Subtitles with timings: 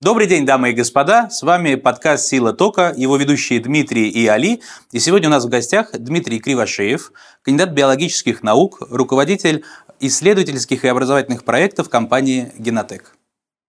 [0.00, 1.28] Добрый день, дамы и господа.
[1.28, 4.62] С вами подкаст «Сила тока», его ведущие Дмитрий и Али.
[4.92, 7.10] И сегодня у нас в гостях Дмитрий Кривошеев,
[7.42, 9.64] кандидат биологических наук, руководитель
[9.98, 13.16] исследовательских и образовательных проектов компании «Генотек».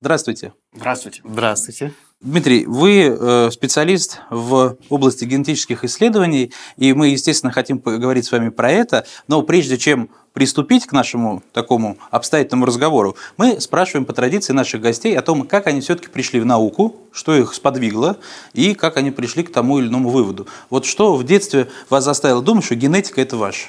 [0.01, 0.53] Здравствуйте.
[0.71, 1.21] Здравствуйте.
[1.25, 1.93] Здравствуйте.
[2.21, 8.49] Дмитрий, вы э, специалист в области генетических исследований, и мы, естественно, хотим поговорить с вами
[8.49, 14.53] про это, но прежде чем приступить к нашему такому обстоятельному разговору, мы спрашиваем по традиции
[14.53, 18.17] наших гостей о том, как они все-таки пришли в науку, что их сподвигло
[18.53, 20.47] и как они пришли к тому или иному выводу.
[20.69, 23.67] Вот что в детстве вас заставило думать, что генетика– это ваше?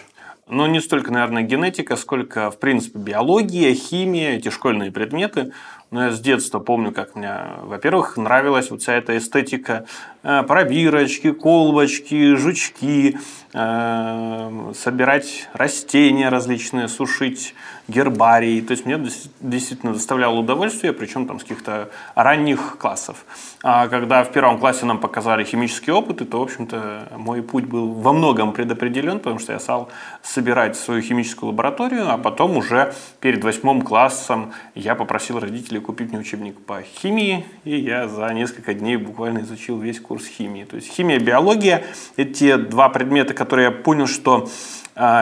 [0.53, 5.53] Ну, не столько, наверное, генетика, сколько, в принципе, биология, химия, эти школьные предметы.
[5.93, 9.87] Но я с детства помню, как мне, во-первых, нравилась вот вся эта эстетика
[10.25, 13.17] э, пробирочки, колбочки, жучки,
[13.53, 17.55] собирать растения различные, сушить
[17.91, 18.63] гербарий.
[18.63, 18.99] То есть мне
[19.41, 23.25] действительно доставляло удовольствие, причем там с каких-то ранних классов.
[23.63, 27.93] А когда в первом классе нам показали химические опыты, то, в общем-то, мой путь был
[27.93, 29.91] во многом предопределен, потому что я стал
[30.23, 36.21] собирать свою химическую лабораторию, а потом уже перед восьмым классом я попросил родителей купить мне
[36.21, 40.65] учебник по химии, и я за несколько дней буквально изучил весь курс химии.
[40.65, 41.85] То есть химия, биология–
[42.17, 44.49] те два предмета, которые я понял, что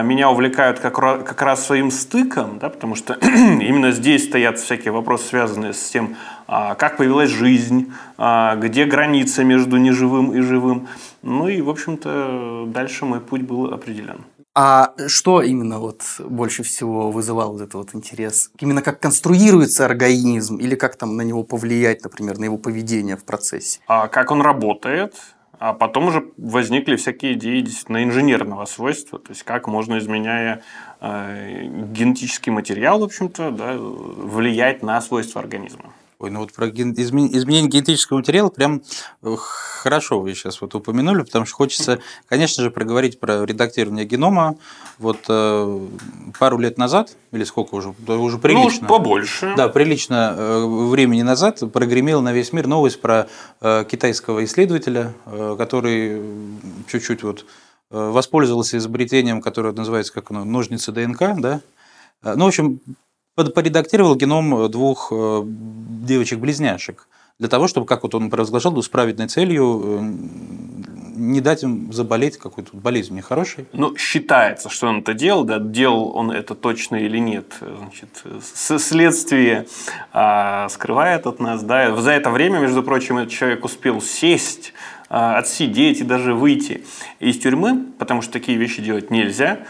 [0.03, 5.29] меня увлекают как, как раз своим стыком, да, потому что именно здесь стоят всякие вопросы,
[5.29, 10.89] связанные с тем, а, как появилась жизнь, а, где граница между неживым и живым.
[11.23, 14.25] Ну и, в общем-то, дальше мой путь был определен.
[14.61, 18.51] А что именно вот больше всего вызывал вот этот вот интерес?
[18.59, 23.25] Именно как конструируется организм или как там на него повлиять, например, на его поведение в
[23.25, 23.79] процессе?
[23.87, 25.15] А как он работает,
[25.59, 30.63] а потом уже возникли всякие идеи действительно инженерного свойства, то есть как можно, изменяя
[31.01, 35.93] э, генетический материал, в общем-то, да, влиять на свойства организма.
[36.21, 36.95] Ой, ну вот про ген...
[36.95, 38.83] изменение генетического материала прям
[39.23, 44.57] э, хорошо вы сейчас вот упомянули, потому что хочется, конечно же, проговорить про редактирование генома.
[44.99, 45.87] Вот э,
[46.37, 48.83] пару лет назад, или сколько уже, уже прилично.
[48.83, 49.55] Ну, побольше.
[49.57, 53.29] Да, прилично э, времени назад прогремела на весь мир новость про
[53.61, 56.21] э, китайского исследователя, э, который
[56.89, 57.47] чуть-чуть вот
[57.91, 61.63] воспользовался изобретением, которое называется как оно, ножницы ДНК, да.
[62.23, 62.81] Ну, в общем,
[63.45, 69.29] поредактировал геном э, двух э, девочек-близняшек для того, чтобы, как вот он провозглашал, с праведной
[69.29, 70.01] целью э,
[71.19, 73.67] не дать им заболеть какой-то болезнью нехорошей.
[73.73, 77.55] Ну, считается, что он это делал, да, делал он это точно или нет.
[77.61, 79.67] Значит, следствие
[80.13, 81.95] а, скрывает от нас, да.
[81.97, 84.73] За это время, между прочим, этот человек успел сесть,
[85.11, 86.85] а, отсидеть и даже выйти
[87.19, 89.61] из тюрьмы, потому что такие вещи делать нельзя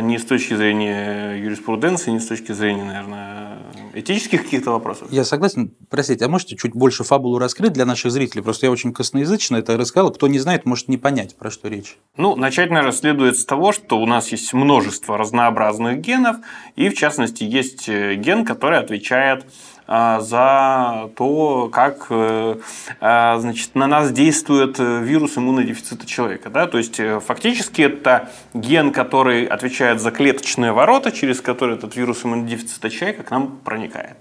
[0.00, 3.58] ни с точки зрения юриспруденции, ни с точки зрения, наверное,
[3.94, 5.08] этических каких-то вопросов.
[5.10, 5.74] Я согласен.
[5.90, 8.42] Простите, а можете чуть больше фабулу раскрыть для наших зрителей?
[8.42, 10.12] Просто я очень косноязычно это рассказал.
[10.12, 11.96] Кто не знает, может не понять, про что речь.
[12.16, 16.36] Ну, начать, наверное, следует с того, что у нас есть множество разнообразных генов,
[16.76, 22.56] и, в частности, есть э, ген, который отвечает а, за то, как э,
[23.00, 26.48] а, значит, на нас действует э, вирус иммунодефицита человека.
[26.48, 26.66] Да?
[26.66, 32.24] То есть э, фактически это ген, который отвечает за клеточные ворота, через которые этот вирус
[32.24, 34.16] иммунодефицита человека к нам проникает.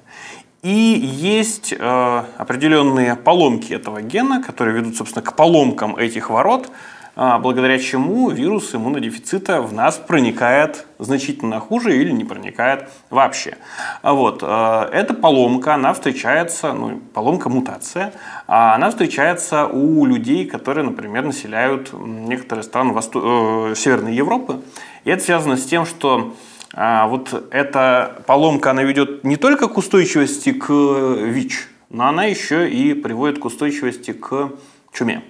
[0.63, 7.77] И есть определенные поломки этого гена, которые ведут, собственно, к поломкам этих ворот, а, благодаря
[7.77, 13.57] чему вирус иммунодефицита в нас проникает значительно хуже или не проникает вообще.
[14.01, 14.39] А вот.
[14.41, 18.13] А, эта поломка, она встречается, ну, поломка мутация,
[18.47, 23.71] она встречается у людей, которые, например, населяют некоторые страны Восто...
[23.71, 24.61] э, Северной Европы.
[25.03, 26.35] И это связано с тем, что
[26.75, 32.95] вот эта поломка, она ведет не только к устойчивости к ВИЧ, но она еще и
[32.95, 34.49] приводит к устойчивости к
[34.91, 35.21] чуме.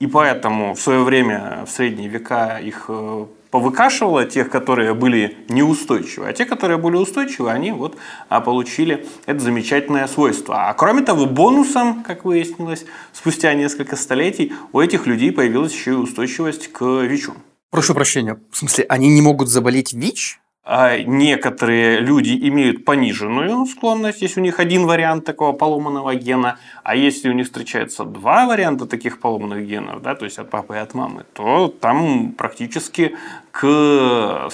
[0.00, 6.28] И поэтому в свое время, в средние века, их э, повыкашивало, тех, которые были неустойчивы.
[6.28, 7.98] А те, которые были устойчивы, они вот
[8.30, 10.68] а, получили это замечательное свойство.
[10.68, 15.94] А кроме того, бонусом, как выяснилось, спустя несколько столетий у этих людей появилась еще и
[15.94, 17.34] устойчивость к ВИЧу.
[17.70, 20.40] Прошу прощения, в смысле, они не могут заболеть ВИЧ?
[20.72, 26.94] А некоторые люди имеют пониженную склонность, если у них один вариант такого поломанного гена, а
[26.94, 30.78] если у них встречаются два варианта таких поломанных генов, да, то есть от папы и
[30.78, 33.16] от мамы, то там практически
[33.50, 34.48] к 100%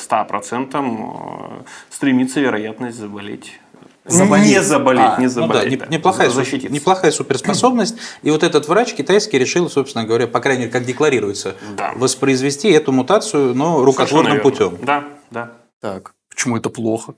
[0.74, 3.60] э, стремится вероятность заболеть
[4.06, 4.46] Заболеть.
[4.46, 5.72] Не заболеть, а, не заболеть.
[5.72, 6.72] Ну да, неплохая, защититься.
[6.72, 7.96] неплохая суперспособность.
[8.22, 11.92] И вот этот врач китайский решил, собственно говоря, по крайней мере, как декларируется, да.
[11.94, 14.78] воспроизвести эту мутацию, но рукотворным путем.
[14.80, 15.50] Да, да.
[15.80, 17.14] Так, почему это плохо?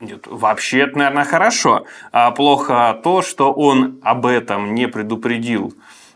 [0.00, 1.86] Нет, вообще это, наверное, хорошо.
[2.10, 5.74] А плохо то, что он об этом не предупредил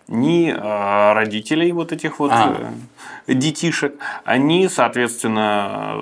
[0.09, 2.73] ни а, родителей вот этих вот а.
[3.27, 5.97] Э, детишек, они, соответственно,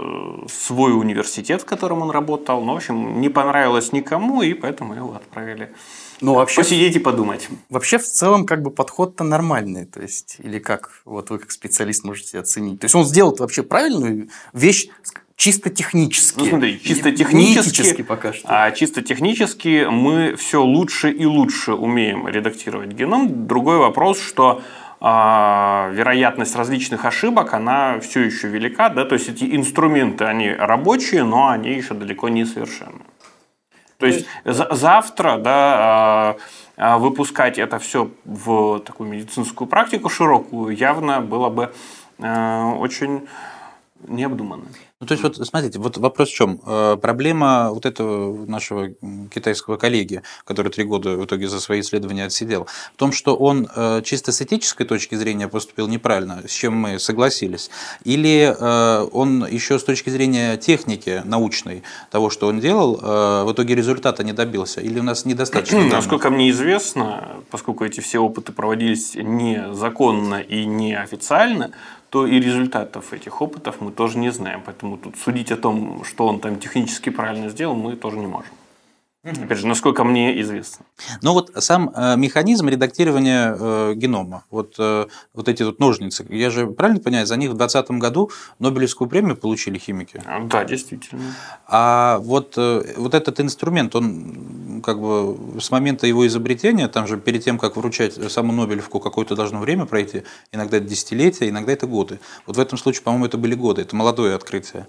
[0.49, 5.15] свой университет, в котором он работал, ну, в общем, не понравилось никому, и поэтому его
[5.15, 5.73] отправили
[6.21, 7.49] ну, вообще, посидеть и подумать.
[7.69, 9.85] Вообще, в целом, как бы подход-то нормальный.
[9.85, 12.81] То есть, или как вот вы как специалист можете оценить.
[12.81, 14.89] То есть, он сделал вообще правильную вещь,
[15.37, 16.41] чисто технически.
[16.41, 18.47] Ну, смотри, чисто технически, пока что.
[18.49, 23.47] А чисто технически мы все лучше и лучше умеем редактировать геном.
[23.47, 24.63] Другой вопрос, что
[25.01, 31.25] а, вероятность различных ошибок, она все еще велика, да, то есть эти инструменты, они рабочие,
[31.25, 33.03] но они еще далеко не совершенны.
[33.99, 36.37] То есть завтра, да, а,
[36.77, 41.73] а, выпускать это все в такую медицинскую практику широкую явно было бы
[42.19, 43.27] очень
[44.07, 44.67] необдуманно.
[45.05, 46.61] Ну, то есть, вот смотрите, вот вопрос в чем?
[46.65, 48.89] Э, проблема вот этого нашего
[49.35, 53.69] китайского коллеги, который три года в итоге за свои исследования отсидел, в том, что он
[53.77, 57.71] э, чисто с этической точки зрения поступил неправильно, с чем мы согласились,
[58.05, 63.75] или э, он еще с точки зрения техники научной того, что он делал, в итоге
[63.75, 65.85] результата не добился, или у нас недостаточно?
[65.93, 71.73] Насколько мне известно, поскольку эти все опыты проводились незаконно и неофициально,
[72.15, 74.63] то и результатов этих опытов мы тоже не знаем.
[74.65, 78.53] Поэтому тут судить о том, что он там технически правильно сделал, мы тоже не можем.
[79.25, 80.85] Опять же, насколько мне известно.
[81.23, 86.51] Ну вот сам э, механизм редактирования э, генома, вот, э, вот эти вот ножницы, я
[86.51, 90.21] же правильно понимаю, за них в 2020 году Нобелевскую премию получили химики?
[90.27, 91.23] А, да, действительно.
[91.67, 97.43] А вот, вот этот инструмент, он как бы с момента его изобретения, там же перед
[97.43, 102.21] тем, как вручать саму Нобелевку, какое-то должно время пройти, иногда это десятилетия, иногда это годы.
[102.45, 104.87] Вот в этом случае, по-моему, это были годы, это молодое открытие.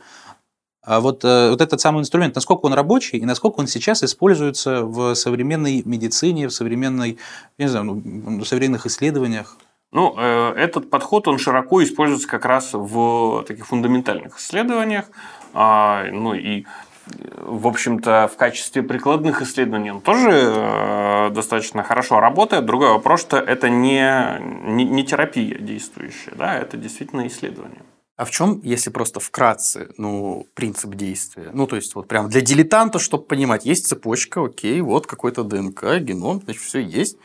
[0.85, 4.83] А вот, э, вот этот самый инструмент, насколько он рабочий и насколько он сейчас используется
[4.83, 7.17] в современной медицине, в современной,
[7.57, 9.57] не знаю, ну, в современных исследованиях?
[9.91, 15.05] Ну, э, этот подход, он широко используется как раз в таких фундаментальных исследованиях.
[15.53, 16.65] А, ну и
[17.38, 22.65] в общем-то, в качестве прикладных исследований он тоже э, достаточно хорошо работает.
[22.65, 27.81] Другой вопрос, что это не, не, не терапия действующая, да, это действительно исследование.
[28.17, 31.50] А в чем, если просто вкратце, ну, принцип действия?
[31.53, 35.97] Ну, то есть, вот прям для дилетанта, чтобы понимать, есть цепочка, окей, вот какой-то ДНК,
[36.00, 37.17] геном, значит, все есть.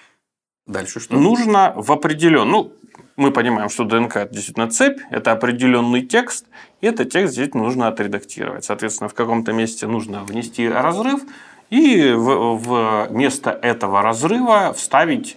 [0.66, 1.16] Дальше что?
[1.16, 2.72] Нужно в определенном, ну,
[3.16, 6.46] мы понимаем, что ДНК это действительно цепь, это определенный текст,
[6.81, 8.64] и этот текст действительно нужно отредактировать.
[8.64, 11.20] Соответственно, в каком-то месте нужно внести разрыв,
[11.70, 15.37] и в, в место этого разрыва вставить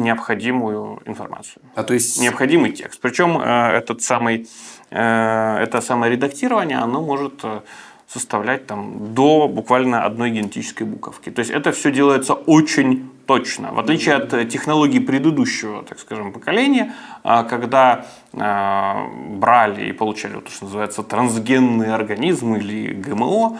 [0.00, 1.62] необходимую информацию.
[1.74, 3.00] А то есть необходимый текст.
[3.00, 4.48] Причем э, этот самый,
[4.90, 7.60] э, это самое редактирование, оно может э,
[8.08, 11.30] составлять там до буквально одной генетической буковки.
[11.30, 13.72] То есть это все делается очень точно.
[13.72, 16.92] В отличие от технологий предыдущего, так скажем, поколения,
[17.22, 23.58] когда брали и получали то, что называется трансгенные организмы или ГМО,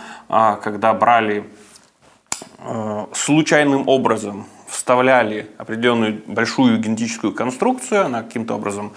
[0.64, 1.44] когда брали
[3.12, 8.92] случайным образом вставляли определенную большую генетическую конструкцию, она каким-то образом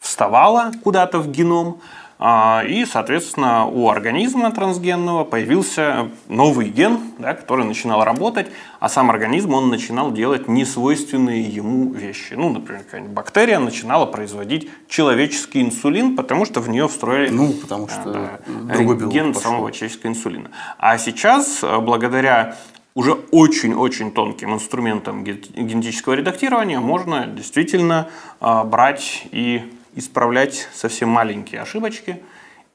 [0.00, 1.80] вставала куда-то в геном,
[2.20, 8.48] а, и, соответственно, у организма трансгенного появился новый ген, да, который начинал работать,
[8.80, 12.34] а сам организм он начинал делать несвойственные ему вещи.
[12.34, 17.86] Ну, например, какая-нибудь бактерия начинала производить человеческий инсулин, потому что в нее встроили ну, потому
[17.86, 20.50] что да, другой ген самого человеческого инсулина.
[20.78, 22.56] А сейчас, благодаря
[22.98, 29.62] уже очень-очень тонким инструментом генетического редактирования можно действительно а, брать и
[29.94, 32.20] исправлять совсем маленькие ошибочки.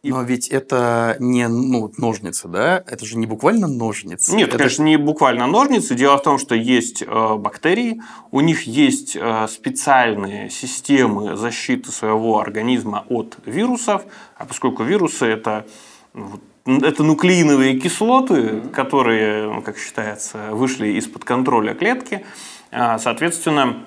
[0.01, 2.81] Но ведь это не ну, ножницы, да?
[2.87, 4.33] Это же не буквально ножницы.
[4.33, 4.59] Нет, это...
[4.59, 5.93] конечно, не буквально ножницы.
[5.93, 8.01] Дело в том, что есть э, бактерии,
[8.31, 14.03] у них есть э, специальные системы защиты своего организма от вирусов,
[14.37, 15.65] а поскольку вирусы это
[16.13, 22.25] ну, это нуклеиновые кислоты, которые, как считается, вышли из-под контроля клетки.
[22.71, 23.83] А, соответственно,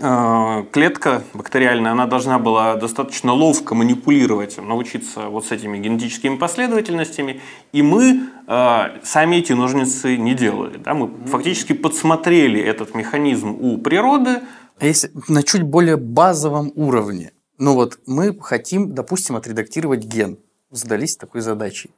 [0.00, 7.40] а, клетка бактериальная, она должна была достаточно ловко манипулировать, научиться вот с этими генетическими последовательностями.
[7.72, 10.78] И мы а, сами эти ножницы не делали.
[10.78, 10.94] Да?
[10.94, 14.40] Мы фактически подсмотрели этот механизм у природы.
[14.80, 20.38] А если на чуть более базовом уровне, ну вот мы хотим, допустим, отредактировать ген
[20.74, 21.90] задались такой задачей.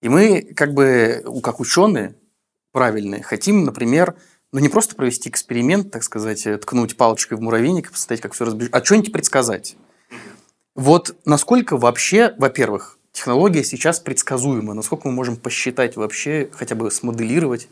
[0.00, 2.14] И мы, как бы, как ученые
[2.72, 4.14] правильные, хотим, например,
[4.52, 8.44] ну не просто провести эксперимент, так сказать, ткнуть палочкой в муравейник и посмотреть, как все
[8.44, 9.76] разбежит, а что-нибудь предсказать.
[10.74, 14.74] Вот насколько вообще, во-первых, технология сейчас предсказуема.
[14.74, 17.68] Насколько мы можем посчитать вообще, хотя бы смоделировать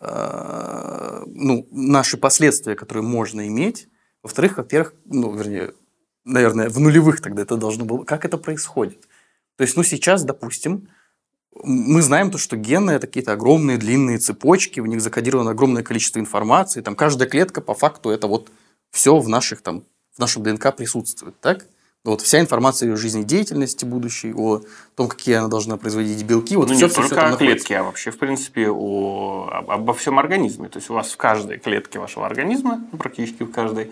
[0.00, 3.88] э, ну, наши последствия, которые можно иметь.
[4.22, 5.74] Во-вторых, во-первых, ну, вернее,
[6.24, 8.04] наверное, в нулевых тогда это должно было.
[8.04, 9.07] Как это происходит?
[9.58, 10.88] То есть, ну, сейчас, допустим,
[11.64, 16.20] мы знаем то, что гены– это какие-то огромные длинные цепочки, в них закодировано огромное количество
[16.20, 16.80] информации.
[16.80, 18.52] Там каждая клетка, по факту, это вот
[18.92, 19.84] все в, наших, там,
[20.14, 21.40] в нашем ДНК присутствует.
[21.40, 21.66] Так?
[22.08, 24.62] Вот вся информация о жизнедеятельности будущей, о
[24.96, 26.56] том, какие она должна производить белки.
[26.56, 29.92] Вот ну, все, не все, только все о клетке, а вообще, в принципе, о, обо
[29.92, 30.68] всем организме.
[30.68, 33.90] То есть у вас в каждой клетке вашего организма, ну, практически в каждой,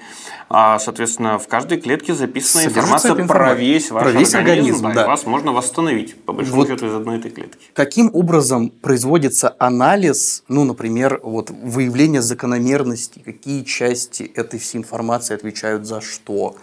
[0.48, 4.82] а, соответственно, в каждой клетке записана Содержится информация про весь ваш про весь организм, организм,
[4.88, 5.04] да, да.
[5.04, 6.68] и вас можно восстановить, по большому Вот.
[6.68, 7.66] счету, из одной этой клетки.
[7.74, 15.86] Каким образом производится анализ, ну, например, вот выявление закономерностей, какие части этой всей информации отвечают
[15.86, 16.56] за что,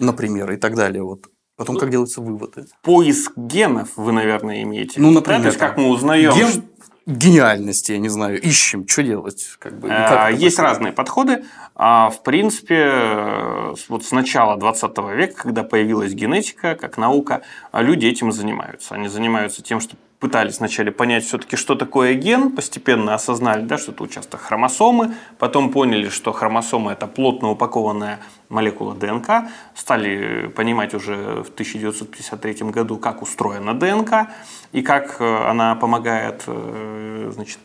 [0.00, 1.02] например, и так далее.
[1.02, 1.26] Вот.
[1.56, 2.64] Потом как делаются выводы.
[2.82, 5.00] Поиск генов вы, наверное, имеете.
[5.00, 5.14] Ну, да?
[5.16, 6.62] например, То есть, как мы узнаем, Ген что-
[7.06, 9.46] гениальности, я не знаю, ищем, что делать.
[9.58, 10.58] Как бы, и как А, Есть происходит?
[10.60, 11.44] разные подходы.
[11.74, 17.42] А, В принципе, вот с начала 20 века, когда появилась генетика как наука,
[17.72, 18.94] люди этим занимаются.
[18.94, 23.92] Они занимаются тем, что пытались вначале понять все-таки, что такое ген, постепенно осознали, да, что
[23.92, 31.42] это участок хромосомы, потом поняли, что хромосома– это плотно упакованная молекула ДНК, стали понимать уже
[31.42, 34.28] в 1953 году, как устроена ДНК
[34.72, 37.60] и как э, она помогает э, значит,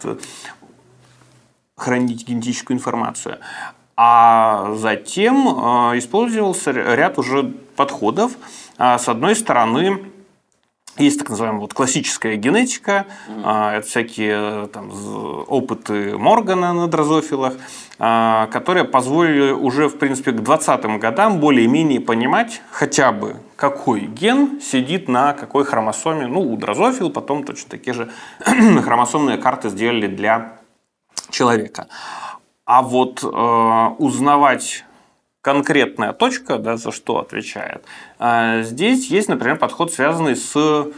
[1.76, 3.40] хранить генетическую информацию.
[3.98, 7.44] А затем э, использовался ряд уже
[7.76, 8.32] подходов.
[8.78, 10.12] А, С одной стороны,
[10.98, 13.06] есть так называемая вот классическая генетика,
[13.44, 14.92] а, это всякие э, там,
[15.48, 17.56] опыты Моргана на дрозофилах,
[18.00, 24.62] а, которые позволили уже, в принципе, к 20-м годам более-менее понимать хотя бы, какой ген
[24.62, 26.28] сидит на какой хромосоме.
[26.28, 28.10] Ну, у дрозофил потом точно такие же
[28.40, 30.60] хромосомные карты сделали для
[31.30, 31.88] человека.
[32.66, 33.28] А вот э,
[33.98, 34.85] узнавать
[35.46, 37.84] конкретная точка, да, за что отвечает,
[38.18, 40.92] э, здесь есть, например, подход, связанный с э,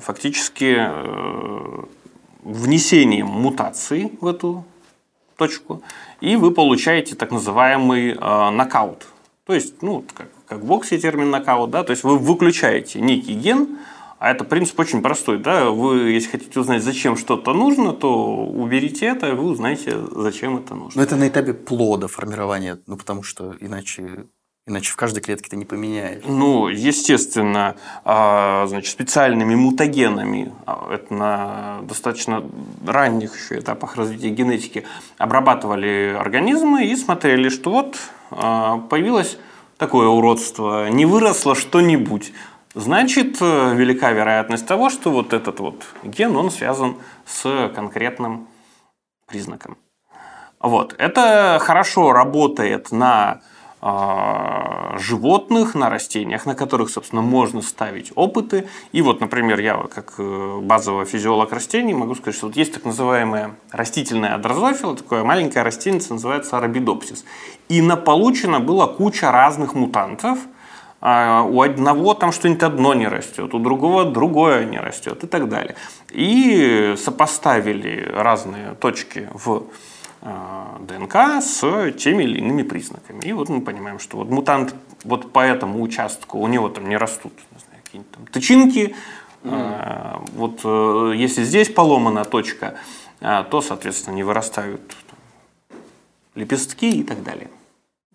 [0.00, 1.84] фактически э,
[2.42, 4.66] внесением мутаций в эту
[5.38, 5.80] точку,
[6.20, 9.06] и вы получаете так называемый э, нокаут.
[9.46, 13.32] То есть, ну, как, как в боксе термин нокаут, да, то есть вы выключаете некий
[13.32, 13.78] ген,
[14.24, 19.04] а это принцип очень простой, да, вы, если хотите узнать, зачем что-то нужно, то уберите
[19.04, 20.98] это, и вы узнаете, зачем это нужно.
[20.98, 24.24] Но это на этапе плода формирования, ну, потому что иначе,
[24.66, 26.22] иначе в каждой клетке ты не поменяешь.
[26.26, 32.42] Ну, естественно, а, значит, специальными мутагенами, а, это на достаточно
[32.86, 34.86] ранних еще этапах развития генетики,
[35.18, 37.98] обрабатывали организмы и смотрели, что вот
[38.30, 39.36] а, появилось
[39.76, 42.32] такое уродство, не выросло что-нибудь.
[42.74, 48.48] Значит, э, велика вероятность того, что вот этот вот ген, он связан с конкретным
[49.28, 49.78] признаком.
[50.58, 50.94] Вот.
[50.98, 53.42] Это хорошо работает на
[53.80, 58.66] э, животных, на растениях, на которых, собственно, можно ставить опыты.
[58.90, 62.84] И вот, например, я как э, базовый физиолог растений могу сказать, что вот есть так
[62.84, 67.24] называемая растительная дрозофила, такое маленькое растение, называется арабидопсис.
[67.68, 70.40] И наполучено было куча разных мутантов,
[71.06, 75.48] а у одного там что-нибудь одно не растет, у другого другое не растет и так
[75.48, 75.76] далее.
[76.10, 79.64] И сопоставили разные точки в
[80.22, 80.30] э,
[80.80, 81.60] ДНК с
[81.92, 83.20] теми или иными признаками.
[83.22, 86.96] И вот мы понимаем, что вот мутант вот по этому участку, у него там не
[86.96, 88.94] растут не знаю, какие-нибудь там тычинки,
[89.44, 92.74] Э, вот э, если здесь поломана точка,
[93.20, 94.82] то, соответственно, не вырастают
[96.34, 97.48] лепестки и так далее.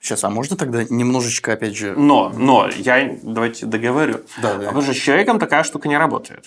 [0.02, 1.94] Сейчас, а можно тогда немножечко, опять же...
[1.96, 4.22] Но, но, я давайте договорю.
[4.42, 4.68] Да, да.
[4.68, 6.46] Потому что с человеком такая штука не работает.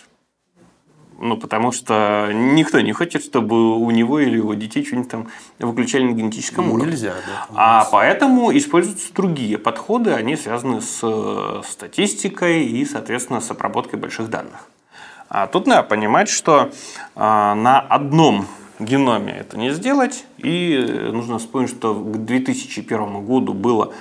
[1.18, 5.28] Ну, потому что никто не хочет, чтобы у него или его детей что-нибудь там
[5.60, 6.90] выключали на генетическом уровне.
[6.90, 7.46] Нельзя, да.
[7.54, 14.30] А поэтому используются другие подходы, они связаны с э, статистикой и, соответственно, с обработкой больших
[14.30, 14.68] данных.
[15.28, 16.72] А тут надо понимать, что
[17.14, 18.48] э, на одном
[18.84, 23.92] геноме это не сделать, и э, нужно вспомнить, что к 2001 году было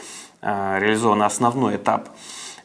[0.42, 2.10] э, реализован основной этап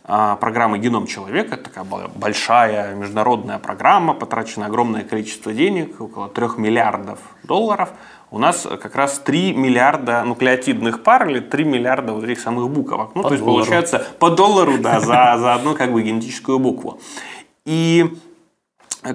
[0.04, 1.54] э, программы «Геном человека».
[1.54, 7.90] Это такая большая международная программа, потрачено огромное количество денег, около 3 миллиардов долларов.
[8.30, 13.12] У нас как раз 3 миллиарда нуклеотидных пар или 3 миллиарда вот этих самых буквок.
[13.14, 13.64] Ну, По то есть доллару.
[13.64, 17.00] получается по доллару, да, за, за одну как бы генетическую букву.
[17.64, 18.16] И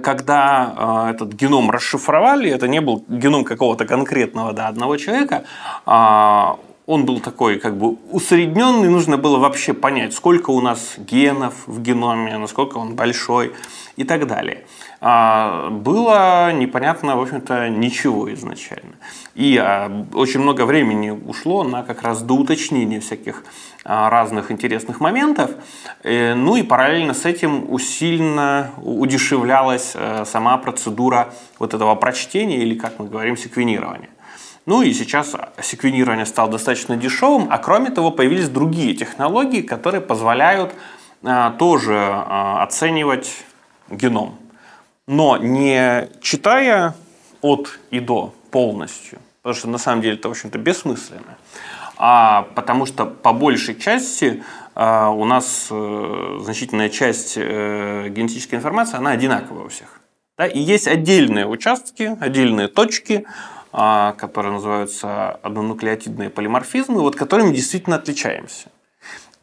[0.00, 5.44] когда э, этот геном расшифровали, это не был геном какого-то конкретного да, одного человека,
[5.86, 11.54] а, он был такой как бы усредненный, нужно было вообще понять, сколько у нас генов
[11.66, 13.52] в геноме, насколько он большой
[13.96, 14.64] и так далее.
[15.04, 18.94] А, было непонятно, в общем-то, ничего изначально.
[19.34, 23.42] И а, очень много времени ушло на как раз до уточнения всяких
[23.84, 25.50] а, разных интересных моментов.
[26.04, 32.76] Э, ну и параллельно с этим усиленно удешевлялась э, сама процедура вот этого прочтения или,
[32.78, 34.10] как мы говорим, секвенирования.
[34.66, 40.72] Ну и сейчас секвенирование стало достаточно дешевым, а кроме того появились другие технологии, которые позволяют
[41.24, 43.44] а, тоже а, оценивать
[43.90, 44.36] геном.
[45.12, 46.94] Но не читая
[47.42, 51.36] от и до полностью, потому что на самом деле это, в общем-то, бессмысленно,
[51.98, 54.42] а потому что по большей части
[54.74, 60.00] а, у нас э, значительная часть э, генетической информации, она одинаковая у всех.
[60.38, 60.46] Да?
[60.46, 63.26] И есть отдельные участки, отдельные точки,
[63.70, 68.70] а, которые называются однонуклеотидные полиморфизмы, вот которыми действительно отличаемся.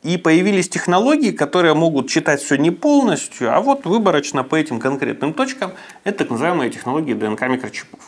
[0.01, 5.33] И появились технологии, которые могут читать все не полностью, а вот выборочно по этим конкретным
[5.33, 5.73] точкам.
[6.05, 7.99] Это так называемые технологии ДНК микрочипов.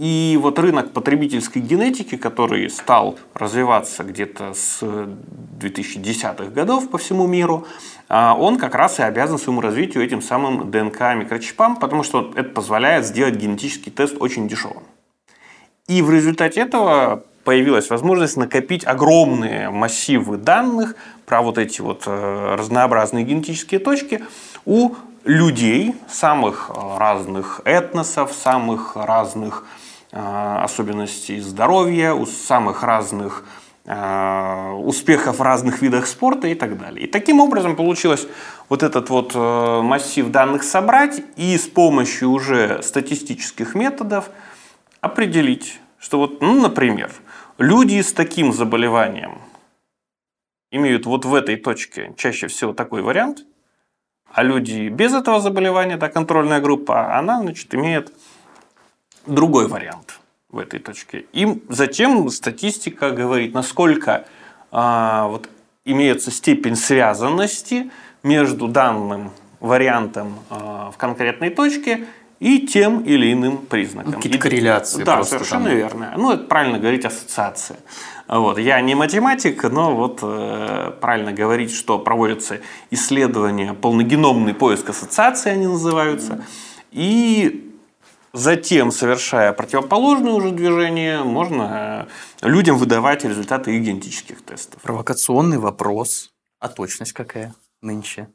[0.00, 7.66] И вот рынок потребительской генетики, который стал развиваться где-то с 2010-х годов по всему миру,
[8.08, 13.04] а, он как раз и обязан своему развитию этим самым ДНК-микрочипам, потому что это позволяет
[13.04, 14.84] сделать генетический тест очень дешевым.
[15.86, 20.94] И в результате этого появилась возможность накопить огромные массивы данных
[21.26, 24.24] про вот эти вот э, разнообразные генетические точки
[24.64, 24.94] у
[25.24, 29.64] людей самых э, разных этносов, самых разных
[30.12, 33.44] э, особенностей здоровья, у самых разных
[33.82, 37.06] успехов в разных видах спорта и так далее.
[37.06, 38.28] И таким образом получилось
[38.68, 44.30] вот этот вот массив данных собрать и с помощью уже статистических методов
[45.00, 47.10] определить, что вот, ну, например,
[47.60, 49.38] люди с таким заболеванием
[50.72, 53.44] имеют вот в этой точке чаще всего такой вариант,
[54.32, 58.12] а люди без этого заболевания, да, контрольная группа, она, значит, имеет
[59.26, 61.26] другой вариант в этой точке.
[61.32, 64.24] И затем статистика говорит, насколько
[64.72, 65.48] а, вот,
[65.84, 67.90] имеется степень связанности
[68.22, 72.06] между данным вариантом а, в конкретной точке
[72.40, 74.14] и тем или иным признаком.
[74.14, 75.04] Какие-то корреляции.
[75.04, 75.76] Да, совершенно там.
[75.76, 76.14] верно.
[76.16, 77.78] Ну, это правильно говорить ассоциация.
[78.26, 78.58] Вот.
[78.58, 85.66] Я не математик, но вот э, правильно говорить, что проводятся исследования, полногеномный поиск ассоциаций они
[85.66, 86.42] называются.
[86.92, 87.74] И
[88.32, 92.08] затем, совершая противоположное уже движение, можно
[92.40, 94.80] э, людям выдавать результаты их генетических тестов.
[94.80, 96.30] Провокационный вопрос.
[96.58, 98.28] А точность какая нынче?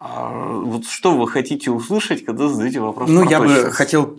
[0.00, 3.08] А вот что вы хотите услышать, когда задаете вопрос?
[3.08, 3.64] Ну, я точность?
[3.64, 4.18] бы хотел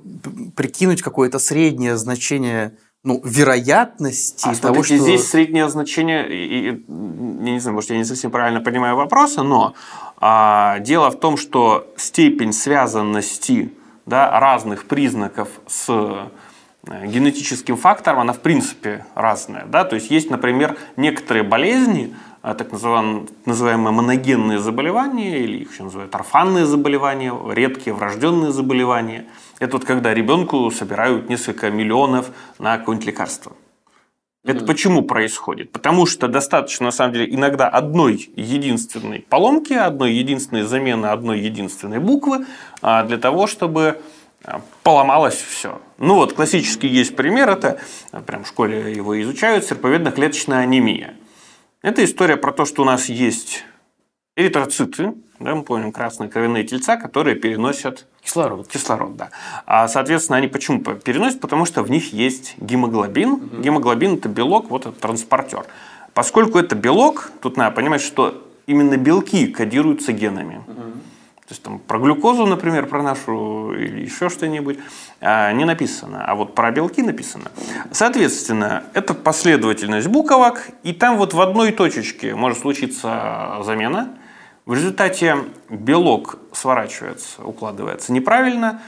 [0.56, 4.98] прикинуть какое-то среднее значение ну, вероятности а того, что...
[4.98, 6.86] Здесь среднее значение, и, и,
[7.46, 9.76] я не знаю, может, я не совсем правильно понимаю вопросы, но
[10.18, 13.72] а, дело в том, что степень связанности
[14.08, 15.86] да, разных признаков с
[16.88, 19.66] э, генетическим фактором, она в принципе разная.
[19.66, 19.84] Да?
[19.84, 22.16] То есть есть, например, некоторые болезни,
[22.54, 29.26] так называемые, моногенные заболевания, или их еще называют орфанные заболевания, редкие врожденные заболевания.
[29.60, 32.30] Это вот когда ребенку собирают несколько миллионов
[32.60, 33.54] на какое-нибудь лекарство.
[34.44, 34.68] Это mm-hmm.
[34.68, 35.72] почему происходит?
[35.72, 41.98] Потому что достаточно, на самом деле, иногда одной единственной поломки, одной единственной замены одной единственной
[41.98, 42.46] буквы
[42.84, 44.00] а, для того, чтобы
[44.44, 45.82] а, поломалось все.
[45.98, 47.80] Ну вот классический есть пример, это
[48.28, 51.16] прям в школе его изучают, серповидно-клеточная анемия.
[51.86, 53.64] Это история про то, что у нас есть
[54.36, 58.68] эритроциты, да, мы помним красные кровяные тельца, которые переносят кислород.
[58.68, 59.30] Кислород, да.
[59.68, 61.40] А, соответственно, они почему переносят?
[61.40, 63.34] Потому что в них есть гемоглобин.
[63.34, 63.62] Угу.
[63.62, 65.68] Гемоглобин– это белок, вот этот транспортер.
[66.16, 70.64] Поскольку это белок, тут надо понимать, что именно белки кодируются генами.
[70.68, 70.85] Угу.
[71.48, 74.80] То есть там про глюкозу, например, про нашу или еще что-нибудь
[75.22, 77.52] а, не написано, а вот про белки написано.
[77.92, 84.18] Соответственно, это последовательность буквок, и там вот в одной точечке может случиться замена.
[84.66, 85.38] В результате
[85.70, 88.82] белок сворачивается, укладывается неправильно,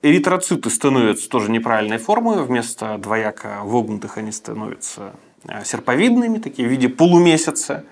[0.00, 5.12] эритроциты становятся тоже неправильной формой, вместо двояко вогнутых они становятся
[5.46, 7.84] а, серповидными, такие в виде полумесяца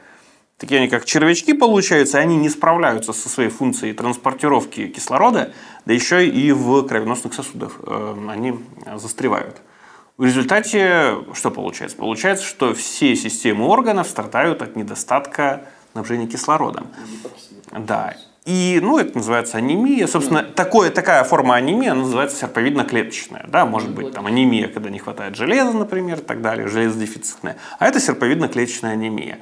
[0.59, 5.53] такие они как червячки получаются, они не справляются со своей функцией транспортировки кислорода,
[5.85, 8.55] да еще и в кровеносных сосудах э, они
[8.97, 9.61] застревают.
[10.19, 11.97] В результате что получается?
[11.97, 15.63] Получается, что все системы органов страдают от недостатка
[15.93, 16.89] снабжения кислородом.
[17.71, 18.15] Да.
[18.45, 20.07] И, ну, это называется анемия.
[20.09, 20.53] Собственно, mm.
[20.55, 23.49] такое, такая форма анемии, она называется серповидно-клеточная.
[23.49, 23.95] Да, может mm.
[23.95, 27.57] быть, там анемия, когда не хватает железа, например, и так далее, железодефицитная.
[27.79, 29.39] А это серповидно-клеточная анемия.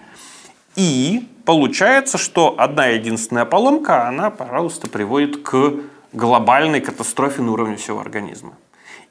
[0.76, 5.74] И получается, что одна единственная поломка, она, пожалуйста, приводит к
[6.12, 8.54] глобальной катастрофе на уровне всего организма.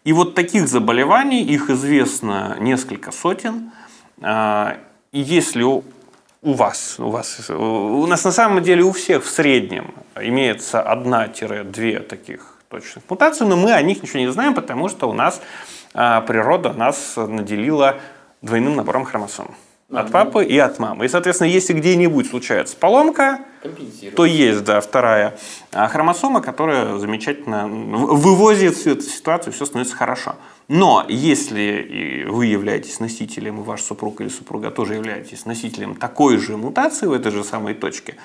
[0.03, 3.71] И вот таких заболеваний, их известно несколько сотен.
[4.21, 4.77] А,
[5.11, 5.83] и если у
[6.41, 12.55] вас, у вас, у нас на самом деле у всех в среднем имеется одна-две таких
[12.69, 15.41] точных мутаций, но мы о них ничего не знаем, потому что у нас
[15.93, 17.97] а, природа нас наделила
[18.41, 19.53] двойным набором хромосом.
[19.91, 21.05] От папы и от мамы.
[21.05, 23.39] И, соответственно, если где-нибудь случается поломка,
[24.15, 25.37] то есть, да, вторая
[25.71, 30.35] а, хромосома, которая замечательно вывозит всю эту ситуацию, все становится хорошо.
[30.67, 36.55] Но если вы являетесь носителем, и ваш супруг или супруга тоже являетесь носителем такой же
[36.55, 38.15] мутации в этой же самой точке,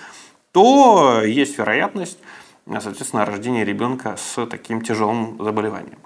[0.53, 2.19] то есть вероятность,
[2.67, 5.99] соответственно, рождения ребенка с таким тяжелым заболеванием.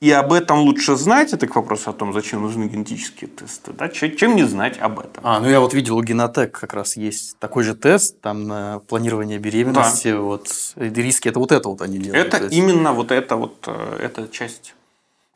[0.00, 3.88] И об этом лучше знать, это к вопросу о том, зачем нужны генетические тесты, да,
[3.88, 5.22] чем не знать об этом.
[5.22, 8.80] А, ну я вот видел у Генотек как раз есть такой же тест, там на
[8.80, 10.20] планирование беременности, да.
[10.20, 12.34] вот риски, это вот это вот они делают.
[12.34, 14.74] Это именно вот это вот, э, эта часть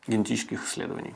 [0.07, 1.15] генетических исследований.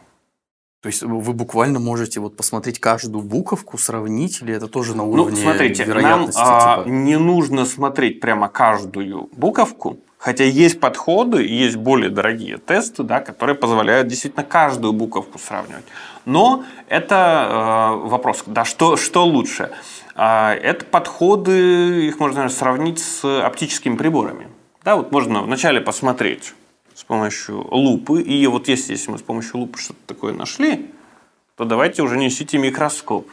[0.80, 5.12] То есть вы буквально можете вот посмотреть каждую буковку, сравнить, или это тоже на ну,
[5.12, 6.38] уровне ну, смотрите, вероятности?
[6.38, 6.88] Нам типа?
[6.90, 13.54] не нужно смотреть прямо каждую буковку, Хотя есть подходы, есть более дорогие тесты, да, которые
[13.54, 15.84] позволяют действительно каждую буковку сравнивать.
[16.24, 19.70] Но это э, вопрос, да, что, что лучше?
[20.16, 24.48] Э, это подходы, их можно наверное, сравнить с оптическими приборами.
[24.82, 26.54] Да, вот можно вначале посмотреть
[26.94, 30.90] с помощью лупы, и вот если, если мы с помощью лупы что-то такое нашли,
[31.58, 33.28] то давайте уже несите микроскоп.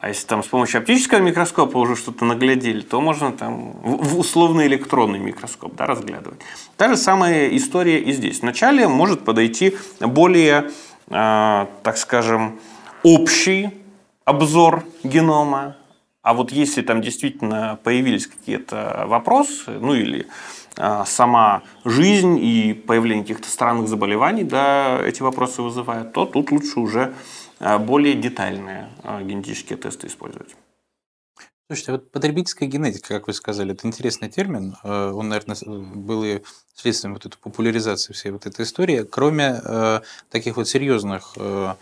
[0.00, 4.66] А если там с помощью оптического микроскопа уже что-то наглядели, то можно там в условный
[4.66, 6.40] электронный микроскоп да, разглядывать.
[6.78, 8.40] Та же самая история и здесь.
[8.40, 10.70] Вначале может подойти более,
[11.08, 12.58] э, так скажем,
[13.02, 13.70] общий
[14.24, 15.76] обзор генома.
[16.22, 20.26] А вот если там действительно появились какие-то вопросы, ну или
[20.78, 26.80] э, сама жизнь и появление каких-то странных заболеваний, да, эти вопросы вызывают, то тут лучше
[26.80, 27.12] уже
[27.60, 30.56] более детальные а, генетические тесты использовать.
[31.70, 34.74] Слушайте, вот потребительская генетика, как вы сказали, это интересный термин.
[34.82, 36.40] Э, он, наверное, был и
[36.74, 39.04] следствием вот этой популяризации всей вот этой истории.
[39.08, 41.74] Кроме э, таких вот серьезных э,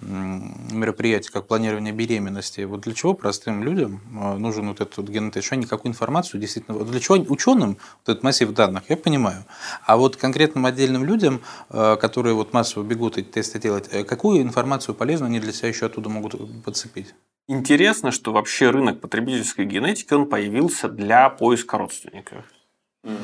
[0.00, 5.46] мероприятий, как планирование беременности, вот для чего простым людям нужен вот этот вот генотест?
[5.46, 6.84] Что они какую информацию действительно...
[6.84, 9.44] Для чего ученым вот этот массив данных, я понимаю.
[9.84, 15.28] А вот конкретным отдельным людям, которые вот массово бегут эти тесты делать, какую информацию полезную
[15.28, 17.14] они для себя еще оттуда могут подцепить?
[17.48, 22.44] Интересно, что вообще рынок потребительской генетики он появился для поиска родственников.
[23.04, 23.14] Mm-hmm.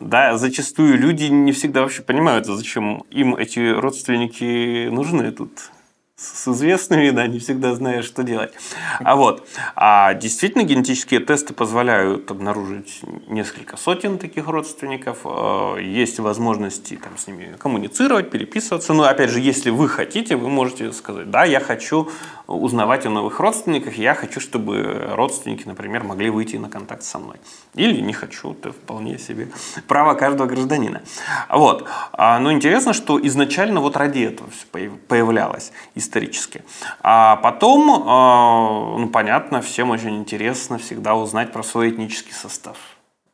[0.00, 5.70] Да, зачастую люди не всегда вообще понимают, зачем им эти родственники нужны тут
[6.16, 8.52] с известными, да, не всегда знаешь, что делать.
[9.00, 16.96] А вот, а действительно генетические тесты позволяют обнаружить несколько сотен таких родственников, э, есть возможности
[17.02, 21.44] там с ними коммуницировать, переписываться, но опять же, если вы хотите, вы можете сказать, да,
[21.44, 22.08] я хочу
[22.46, 27.36] узнавать о новых родственниках, я хочу, чтобы родственники, например, могли выйти на контакт со мной.
[27.74, 29.48] Или не хочу, это вполне себе
[29.88, 31.02] право каждого гражданина.
[31.48, 31.88] Вот.
[32.12, 36.62] А, но интересно, что изначально вот ради этого все появлялось исторически.
[37.00, 42.76] А потом, а, ну понятно, всем очень интересно всегда узнать про свой этнический состав.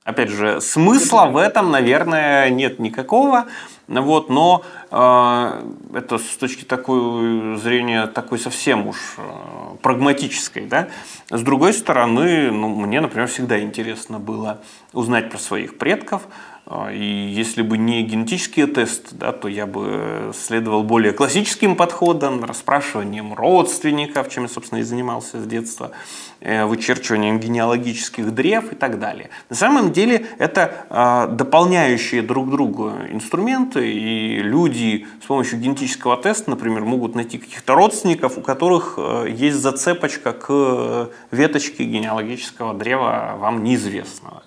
[0.05, 3.47] Опять же, смысла в этом, наверное, нет никакого.
[3.91, 5.63] Вот, но э,
[5.95, 10.67] это с точки такой зрения такой совсем уж э, прагматической.
[10.67, 10.89] Да?
[11.31, 14.63] С другой стороны, ну, мне, например, всегда интересно было
[14.93, 16.23] узнать про своих предков,
[16.67, 22.45] а, и если бы не генетические тесты, да, то я бы следовал более классическим подходам,
[22.45, 25.91] расспрашиванием родственников, чем я, собственно, и занимался с детства,
[26.39, 29.31] э, вычерчиванием генеалогических древ и так далее.
[29.49, 36.51] На самом деле это а, дополняющие друг другу инструменты, и люди с помощью генетического теста,
[36.51, 43.63] например, могут найти каких-то родственников, у которых э, есть зацепочка к веточке генеалогического древа вам
[43.65, 44.43] неизвестного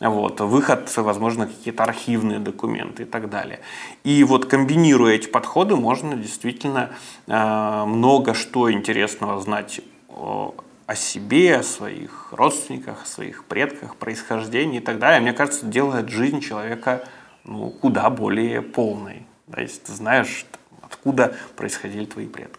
[0.00, 3.60] вот, выход, возможно, какие-то архивные документы и так далее.
[4.04, 6.90] И вот комбинируя эти подходы, можно действительно
[7.26, 14.82] э, много что интересного знать о себе, о своих родственниках, о своих предках, происхождении и
[14.82, 15.20] так далее.
[15.20, 17.04] Мне кажется, делает жизнь человека
[17.44, 20.46] ну, куда более полной, да, если ты знаешь,
[20.82, 22.57] откуда происходили твои предки.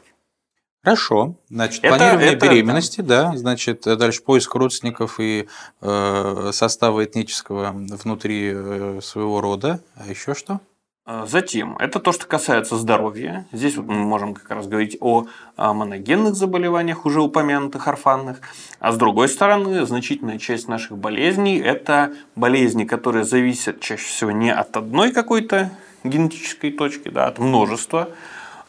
[0.90, 1.36] Хорошо.
[1.50, 3.34] Значит, Это- планирование это- беременности, да.
[3.36, 5.48] Значит, э, дальше поиск родственников и
[5.82, 9.82] э, состава этнического внутри э, своего рода.
[9.96, 10.62] А еще что?
[11.06, 13.46] А, Затем, это то, что касается здоровья.
[13.52, 18.40] Здесь вот мы можем как раз говорить о моногенных заболеваниях, уже упомянутых орфанных.
[18.80, 24.52] А с другой стороны, значительная часть наших болезней– это болезни, которые зависят чаще всего не
[24.52, 25.72] от одной какой-то
[26.04, 28.10] генетической точки, да, от множества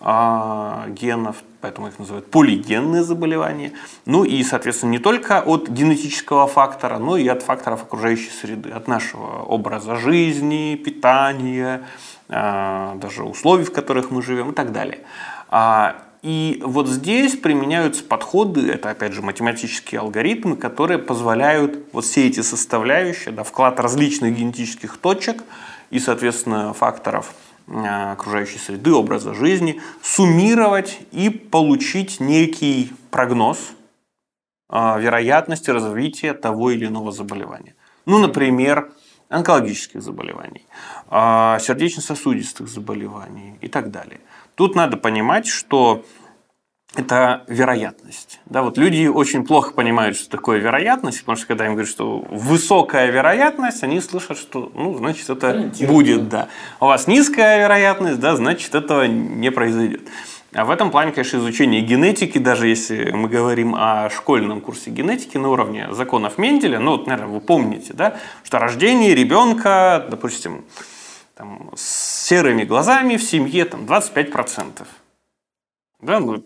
[0.01, 3.73] генов, поэтому их называют полигенные заболевания.
[4.07, 8.89] Ну и, соответственно, не только от генетического фактора, но и от факторов окружающей среды, от
[8.89, 11.83] нашего образа жизни, питания,
[12.31, 15.01] а, даже условий, в которых мы живем и так далее.
[15.49, 22.27] А, И вот здесь применяются подходы, это опять же математические алгоритмы, которые позволяют вот все
[22.27, 25.43] эти составляющие, да, вклад различных генетических точек
[25.91, 33.73] и, соответственно, факторов а, окружающей среды, образа жизни, суммировать и получить некий прогноз
[34.69, 37.75] а, вероятности развития того или иного заболевания.
[38.07, 38.93] Ну, например,
[39.29, 40.67] онкологических заболеваний,
[41.09, 44.21] а, сердечно-сосудистых заболеваний и так далее.
[44.57, 46.05] Тут надо понимать, что
[46.97, 48.41] это вероятность.
[48.47, 52.19] Да, вот люди очень плохо понимают, что такое вероятность, потому что когда им говорят, что
[52.31, 56.49] высокая вероятность, они слышат, что, ну, значит, это будет, да.
[56.81, 60.03] У вас низкая вероятность, да, значит, этого не произойдет.
[60.53, 65.37] А в этом плане, конечно, изучение генетики, даже если мы говорим о школьном курсе генетики
[65.39, 70.65] на уровне законов Менделя, ну, вот, наверное, вы помните, да, что рождение ребенка, допустим,
[71.37, 74.85] там, с серыми глазами в семье там, 25%.
[76.01, 76.43] Да, ну,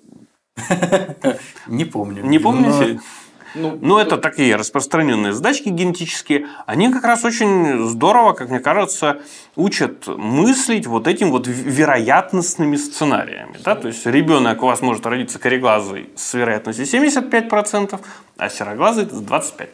[1.67, 2.25] Не помню.
[2.25, 3.01] не помните?
[3.55, 6.47] Ну, Ну, это такие распространенные задачки генетические.
[6.67, 9.19] Они как раз очень здорово, как мне кажется,
[9.57, 13.57] учат мыслить вот этим вот вероятностными сценариями.
[13.65, 13.75] Да?
[13.77, 18.01] То есть ребенок у вас может родиться кареглазый с вероятностью 75%,
[18.37, 19.69] а сероглазый с 25%.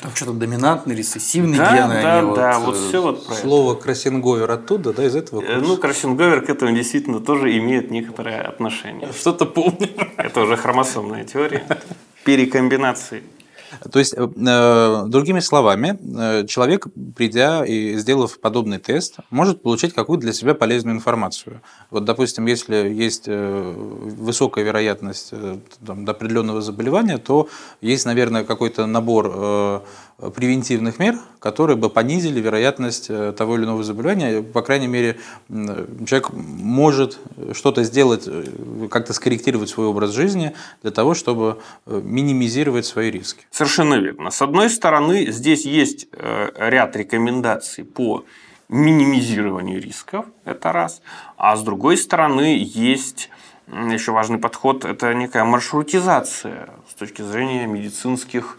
[0.00, 2.02] Там что-то доминантные, рецессивные Да, гены.
[2.02, 3.42] да, они да, вот, вот э, все вот про это.
[3.42, 5.60] Слово кроссинговер оттуда, да, из этого Э, курса?
[5.68, 9.10] Ну, кроссинговер к этому действительно тоже имеет некоторое отношение.
[9.12, 9.88] Что-то помню.
[10.16, 11.66] Это уже хромосомная теория
[12.26, 13.22] рекомбинации.
[13.92, 16.86] То есть, э, э, другими словами, э, человек,
[17.16, 21.60] придя и сделав подобный тест, может получить какую-то для себя полезную информацию.
[21.90, 25.32] Вот, допустим, если есть высокая вероятность
[25.86, 27.48] там, до определенного заболевания, то
[27.80, 29.82] есть, наверное, какой-то набор
[30.18, 34.42] превентивных мер, которые бы понизили вероятность э, того или иного заболевания.
[34.42, 37.18] По крайней мере, человек может
[37.52, 43.44] что-то сделать, э, как-то скорректировать свой образ жизни для того, чтобы э, минимизировать свои риски.
[43.50, 44.30] Совершенно верно.
[44.30, 46.08] С одной стороны, здесь есть
[46.56, 48.24] ряд рекомендаций по
[48.70, 51.02] минимизированию рисков, это раз.
[51.36, 53.28] А с другой стороны, есть
[53.68, 58.58] еще важный подход, это некая маршрутизация с точки зрения медицинских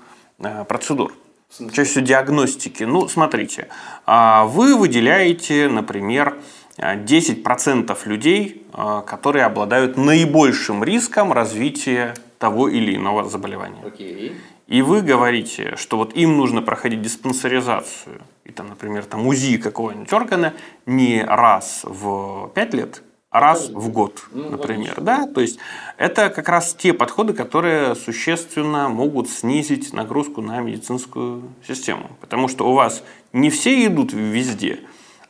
[0.67, 1.13] процедур.
[1.50, 2.84] Всего диагностики.
[2.84, 3.68] Ну, смотрите,
[4.06, 6.38] а, вы выделяете, например,
[6.78, 13.82] а, 10% людей, а, которые обладают наибольшим риском развития того или иного заболевания.
[13.86, 14.36] Окей.
[14.68, 20.12] И вы говорите, что вот им нужно проходить диспансеризацию, и там, например, там УЗИ какого-нибудь
[20.12, 20.54] органа
[20.86, 23.07] не раз в 5 лет, а
[23.39, 24.95] раз в год, Ну, например.
[25.02, 25.28] Да?
[25.28, 25.60] То есть
[25.97, 32.12] это как раз те подходы, которые существенно могут снизить нагрузку на медицинскую систему.
[32.21, 34.80] Потому что у вас не все идут везде,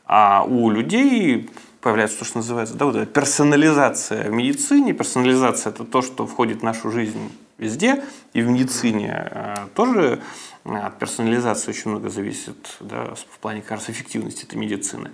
[0.06, 4.92] а у людей появляется то, что называется да, вот эта персонализация в медицине.
[4.92, 10.20] Персонализация– это то, что входит в нашу жизнь везде, и в медицине э, тоже
[10.64, 15.10] от персонализации очень много зависит да, в плане как эффективности этой медицины.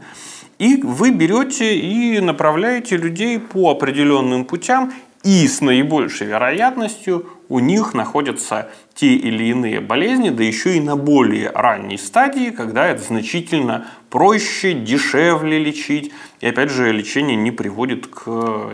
[0.59, 4.93] И вы берете и направляете людей по определенным путям,
[5.25, 10.97] и с наибольшей вероятностью у них находятся те или иные болезни, да еще и на
[10.97, 16.13] более ранней стадии, когда это значительно проще, дешевле лечить.
[16.41, 18.27] И опять же, лечение не приводит к...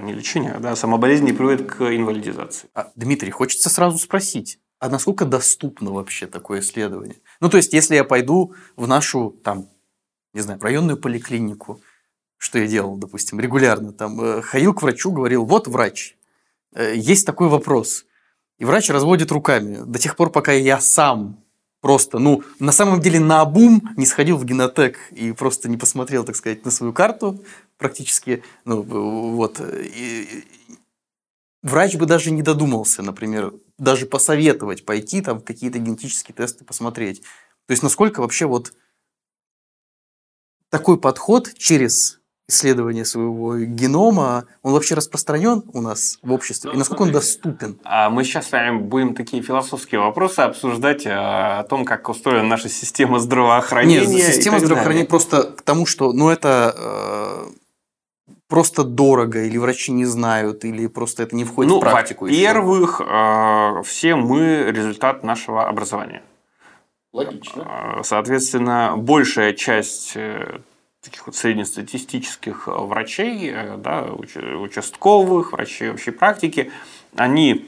[0.03, 2.69] Не лечение, а да, сама болезнь не приводит к инвалидизации.
[2.75, 7.19] А, Дмитрий, хочется сразу спросить, а насколько доступно вообще такое исследование?
[7.41, 9.69] Ну, то есть, если я пойду в нашу, там,
[10.33, 11.81] не знаю, районную поликлинику,
[12.39, 16.17] что я делал, допустим, регулярно, там, э, ходил к врачу, говорил, вот врач,
[16.75, 18.07] э, есть такой вопрос.
[18.59, 21.45] И врач разводит руками до тех пор, пока я сам
[21.83, 26.25] просто, ну, на самом деле на обум не сходил в генотек и просто не посмотрел,
[26.25, 27.43] так сказать, на свою карту
[27.77, 30.45] практически, ну, вот, и- и-
[31.63, 37.23] врач бы даже не додумался, например, даже посоветовать пойти там какие-то генетические тесты посмотреть.
[37.67, 38.73] То есть насколько вообще вот
[40.71, 46.73] такой подход через исследования своего генома, он вообще распространен у нас в обществе?
[46.73, 47.79] И насколько он доступен?
[47.85, 52.69] А мы сейчас с вами будем такие философские вопросы обсуждать о том, как устроена наша
[52.69, 54.07] система здравоохранения.
[54.07, 57.60] Нет, система здравоохранения просто к тому, что ну, это э,
[58.51, 62.27] просто дорого, или врачи не знают, или просто это не входит ну, в практику.
[62.27, 66.23] Во-первых, э, все мы результат нашего образования.
[67.13, 67.97] Логично.
[67.99, 70.61] Э, соответственно, большая часть э,
[71.03, 76.71] таких вот среднестатистических э, врачей, да, участковых, врачей общей практики,
[77.17, 77.67] они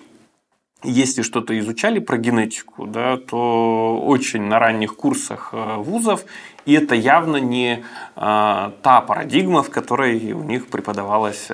[0.85, 6.25] если что-то изучали про генетику, да, то очень на ранних курсах вузов,
[6.65, 11.49] и это явно не та парадигма, в которой у них преподавалось,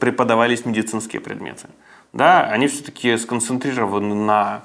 [0.00, 1.68] преподавались медицинские предметы.
[2.12, 4.62] Да, они все-таки сконцентрированы на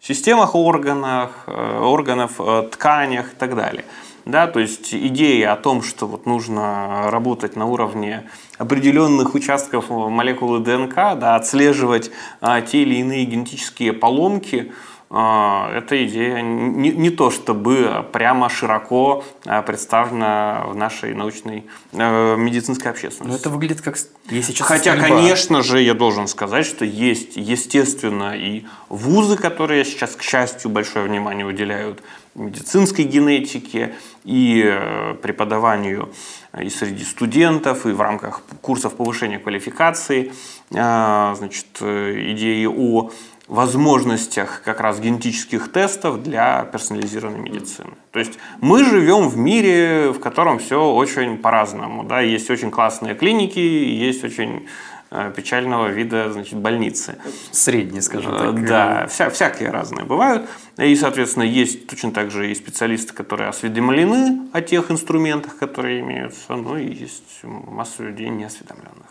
[0.00, 3.84] системах органах, э, органов, э, тканях и так далее.
[4.26, 10.60] Да, то есть идея о том, что вот нужно работать на уровне определенных участков молекулы
[10.60, 14.72] ДНК, да, отслеживать а, те или иные генетические поломки,
[15.10, 22.92] эта идея не, не то чтобы прямо широко а, представлена в нашей научной э, медицинской
[22.92, 23.32] общественности.
[23.32, 23.96] Но это выглядит как
[24.28, 25.08] если Хотя, стрельба.
[25.08, 31.04] конечно же, я должен сказать, что есть, естественно, и вузы, которые сейчас, к счастью, большое
[31.06, 32.00] внимание уделяют
[32.36, 33.94] медицинской генетике
[34.24, 36.12] и э, преподаванию
[36.60, 40.32] и среди студентов, и в рамках курсов повышения квалификации,
[40.72, 43.10] а, значит, э, идеи о
[43.50, 47.90] возможностях как раз генетических тестов для персонализированной медицины.
[48.12, 52.04] То есть мы живем в мире, в котором все очень по-разному.
[52.04, 52.20] Да?
[52.20, 54.68] Есть очень классные клиники, есть очень
[55.10, 57.16] э, печального вида значит, больницы.
[57.50, 58.54] Средние, скажем так.
[58.54, 60.48] Э, да, вся, всякие разные бывают.
[60.78, 66.54] И, соответственно, есть точно так же и специалисты, которые осведомлены о тех инструментах, которые имеются,
[66.54, 69.09] ну и есть масса людей неосведомленных.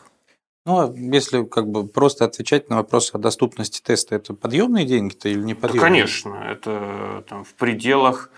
[0.69, 5.27] Ну, а если как бы просто отвечать на вопрос о доступности теста, это подъемные деньги-то
[5.27, 5.81] или не подъемные?
[5.81, 8.29] Да, конечно, это там, в пределах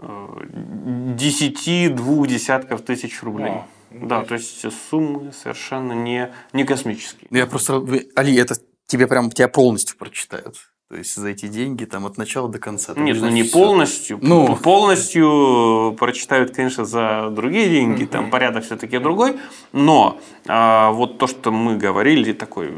[0.00, 3.52] 10 двух десятков тысяч рублей.
[3.52, 7.28] А, да, то есть суммы совершенно не, не космические.
[7.30, 7.80] Я просто,
[8.16, 8.56] Али, это
[8.88, 10.56] тебе прям тебя полностью прочитают.
[10.88, 12.94] То есть за эти деньги там от начала до конца.
[12.96, 14.18] Нет, ну не полностью.
[14.22, 19.36] Ну, полностью прочитают, конечно, за другие деньги, там порядок все-таки другой.
[19.72, 22.72] Но а, вот то, что мы говорили, такой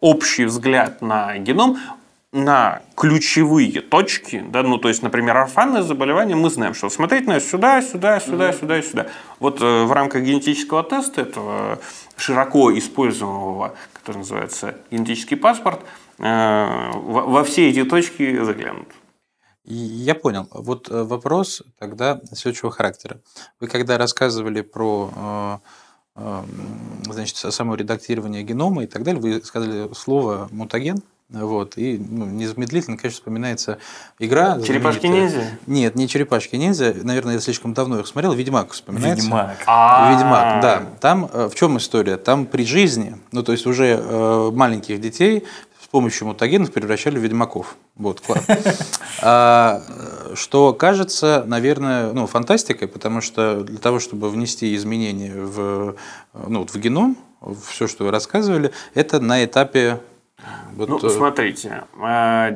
[0.00, 1.78] общий взгляд на геном,
[2.32, 7.40] на ключевые точки, да, ну то есть, например, орфанное заболевание, мы знаем, что смотреть на
[7.40, 8.60] сюда, сюда, сюда, mm-hmm.
[8.60, 9.06] сюда и сюда.
[9.40, 11.78] Вот э, в рамках генетического теста этого
[12.16, 15.80] широко используемого, который называется генетический паспорт,
[16.18, 18.88] Э, во все эти точки заглянут.
[19.64, 20.48] Я понял.
[20.50, 23.20] Вот э, вопрос тогда следующего характера.
[23.60, 25.60] Вы когда рассказывали про
[26.16, 26.42] э,
[27.04, 32.96] значит, само редактирование генома и так далее, вы сказали слово мутаген, вот, и ну, незамедлительно,
[32.96, 33.78] конечно, вспоминается
[34.20, 34.60] игра.
[34.60, 35.44] Черепашки ниндзя?
[35.66, 36.94] Нет, не черепашки ниндзя.
[37.02, 38.32] Наверное, я слишком давно их смотрел.
[38.32, 39.24] Ведьмак вспоминается.
[39.24, 39.58] Ведьмак.
[39.58, 40.82] Ведьмак, да.
[41.00, 42.16] Там в чем история?
[42.16, 43.96] Там при жизни, ну то есть уже
[44.52, 45.44] маленьких детей
[45.86, 47.76] с помощью мутагенов превращали в ведьмаков.
[47.94, 48.44] Вот, класс.
[49.22, 49.82] А,
[50.34, 55.96] что кажется, наверное, ну, фантастикой, потому что для того, чтобы внести изменения в,
[56.34, 57.16] ну, в геном,
[57.66, 60.00] все, что вы рассказывали, это на этапе
[60.76, 62.50] вот, ну, э, смотрите, а,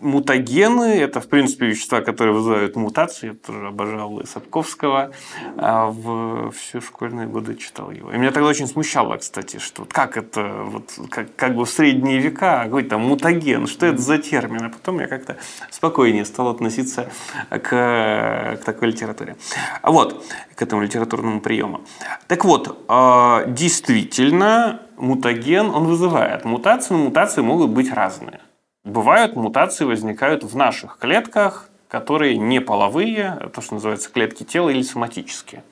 [0.00, 3.28] мутагены– это, в принципе, вещества, которые вызывают мутации.
[3.28, 5.10] Я тоже обожал Сапковского.
[5.56, 8.12] А в все школьные годы читал его.
[8.12, 11.70] И меня тогда очень смущало, кстати, что вот как это, вот, как, как бы в
[11.70, 14.64] средние века, какой-то мутаген, что это за термин?
[14.64, 15.36] А потом я как-то
[15.70, 17.10] спокойнее стал относиться
[17.50, 19.36] к, к такой литературе.
[19.82, 21.82] Вот, к этому литературному приему.
[22.26, 28.40] Так вот, а, действительно, мутаген, он вызывает мутации, но мутации могут быть разные.
[28.84, 34.82] Бывают мутации, возникают в наших клетках, которые не половые, то, что называется клетки тела или
[34.82, 35.62] соматические.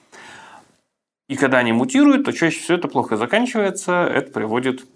[1.29, 4.87] И когда они мутируют, то чаще всего это плохо заканчивается, это приводит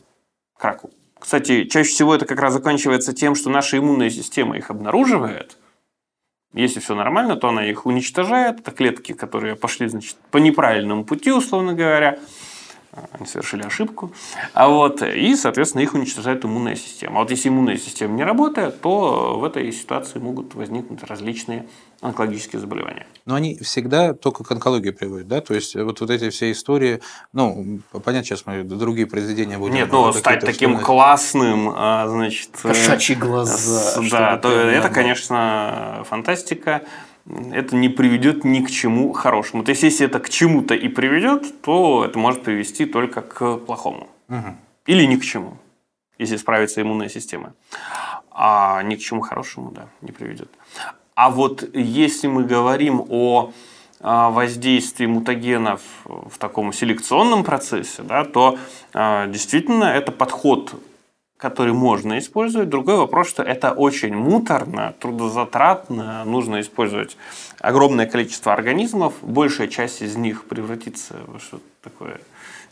[0.56, 0.90] к раку.
[1.18, 5.56] Кстати, чаще всего это как раз заканчивается тем, что наша иммунная система их обнаруживает.
[6.54, 8.60] Если все нормально, то она их уничтожает.
[8.60, 12.18] Это клетки, которые пошли значит, по неправильному пути, условно говоря
[13.12, 14.12] они совершили ошибку,
[14.54, 17.18] а вот, и, соответственно, их уничтожает иммунная система.
[17.18, 21.66] А вот если иммунная система не работает, то в этой ситуации могут возникнуть различные
[22.00, 23.06] онкологические заболевания.
[23.26, 25.40] Но они всегда только к онкологии приводят, да?
[25.40, 27.00] То есть вот, вот эти все истории,
[27.32, 29.74] ну, понятно, сейчас мы другие произведения будем...
[29.74, 30.84] Нет, ну, стать таким вспоминать.
[30.84, 32.50] классным, а, значит...
[32.62, 34.00] Кошачьи глаза.
[34.10, 36.82] Да, то это, это, конечно, фантастика.
[37.52, 39.64] Это не приведет ни к чему хорошему.
[39.64, 44.08] То есть, если это к чему-то и приведет, то это может привести только к плохому.
[44.28, 44.56] Мгм.
[44.86, 45.56] Или ни к чему,
[46.18, 47.52] если справится иммунная система.
[48.30, 50.48] А ни к чему хорошему, да, не приведет.
[51.14, 53.52] А вот если мы говорим о
[54.00, 58.56] а, воздействии мутагенов в таком селекционном процессе, да, то
[58.94, 60.74] а, действительно это подход,
[61.38, 62.68] который можно использовать.
[62.68, 67.16] Другой вопрос, что это очень муторно, трудозатратно, нужно использовать
[67.60, 72.20] огромное количество организмов, большая часть из них превратится во что-то такое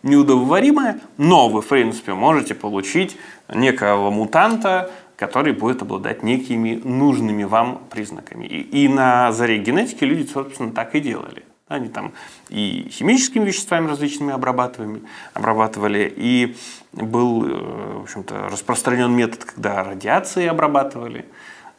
[0.03, 3.17] неудобоваримое, но вы, в принципе, можете получить
[3.53, 8.45] некого мутанта, который будет обладать некими нужными вам признаками.
[8.45, 11.43] И, и на заре генетики люди, собственно, так и делали.
[11.69, 12.12] Они там
[12.49, 15.03] и химическими веществами различными обрабатывали,
[15.35, 16.57] обрабатывали и
[16.93, 21.27] был, э, в общем-то, распространен метод, когда радиацией обрабатывали,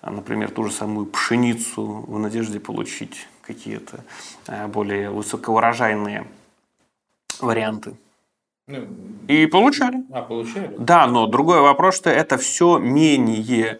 [0.01, 4.03] А, например, ту же самую пшеницу в надежде получить какие-то
[4.47, 6.27] э, более высокоурожайные
[7.41, 7.95] варианты.
[9.27, 10.03] И получали.
[10.11, 10.75] а, получали?
[10.77, 13.79] Да, но другой вопрос, что это все менее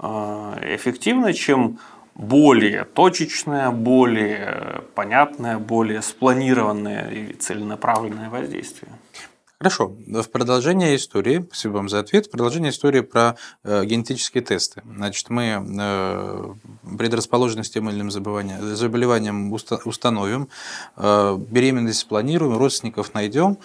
[0.00, 1.78] э, эффективно, чем
[2.14, 8.92] более точечное, более понятное, более спланированное и целенаправленное воздействие.
[9.58, 9.96] Хорошо.
[10.06, 14.82] В продолжение истории, спасибо вам за ответ, продолжение истории про э, генетические тесты.
[14.84, 16.54] Значит, мы э,
[16.98, 20.48] предрасположенность тем или иным заболеваниям уста- установим,
[20.96, 23.56] э, беременность спланируем, родственников найдем.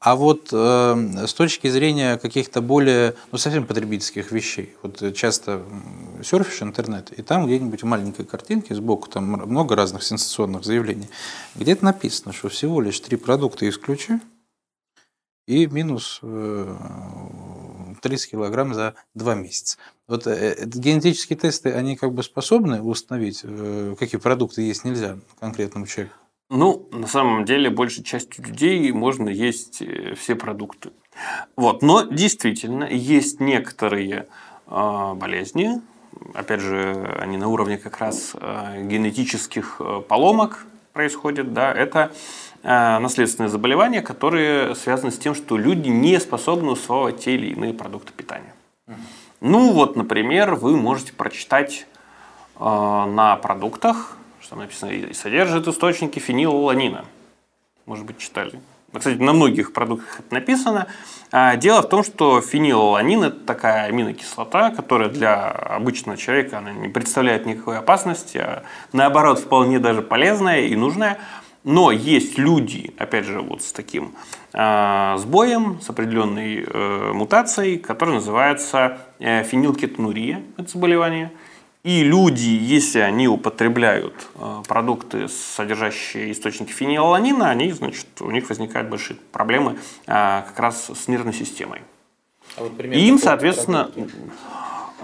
[0.00, 5.62] А вот э, с точки зрения каких-то более, ну, совсем потребительских вещей, вот э, часто
[6.24, 11.10] серфишь интернет, и там где-нибудь в маленькой картинке сбоку, там много разных сенсационных заявлений,
[11.54, 14.20] где-то написано, что всего лишь три продукта исключи,
[15.46, 16.76] и минус э,
[18.00, 19.76] 30 килограмм за два месяца.
[20.08, 25.18] Вот э, э, генетические тесты, они как бы способны установить, э, какие продукты есть нельзя
[25.40, 26.14] конкретному человеку?
[26.50, 30.90] Ну, на самом деле, большей частью людей можно есть э, все продукты.
[31.56, 31.80] Вот.
[31.80, 34.26] Но действительно, есть некоторые
[34.66, 35.80] э, болезни,
[36.34, 42.10] опять же, они на уровне как раз э, генетических поломок происходят, да, это
[42.64, 47.74] э, наследственные заболевания, которые связаны с тем, что люди не способны усваивать те или иные
[47.74, 48.54] продукты питания.
[49.40, 51.86] Ну вот, например, вы можете прочитать
[52.58, 54.18] на продуктах,
[54.50, 57.04] что написано, и содержит источники фенилаланина.
[57.86, 58.58] Может быть, читали.
[58.92, 60.88] Ну, Кстати, на многих продуктах это написано.
[61.30, 66.88] А, Дело в том, что фенилаланин– это такая аминокислота, которая для обычного человека она не
[66.88, 71.18] представляет никакой опасности, а наоборот, вполне даже полезная и нужная.
[71.62, 74.16] Но есть люди, опять же, вот с таким
[74.52, 81.30] а, сбоем, с определенной э, мутацией, которая называется э, фенилкетонурия, это заболевание.
[81.82, 88.90] И люди, если они употребляют э, продукты, содержащие источники фенилаланина, они, значит, у них возникают
[88.90, 91.80] большие проблемы э, как раз с нервной системой.
[92.98, 93.90] И им, соответственно,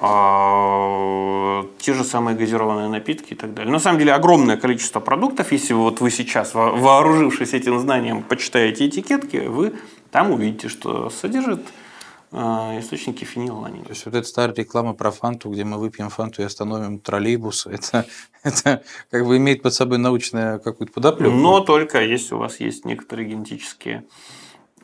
[0.03, 3.72] э, те же самые газированные напитки и так далее.
[3.72, 8.87] На самом деле огромное количество продуктов, если вот вы сейчас, во- вооружившись этим знанием, почитаете
[8.87, 9.72] этикетки, вы
[10.11, 11.61] там увидите, что содержит
[12.37, 13.84] источники фенилаланина.
[13.84, 17.66] То есть вот эта старая реклама про фанту, где мы выпьем фанту и остановим троллейбус,
[17.70, 18.07] это,
[18.43, 21.34] это как бы имеет под собой научную какую-то подоплеку.
[21.34, 24.05] Но только если у вас есть некоторые генетические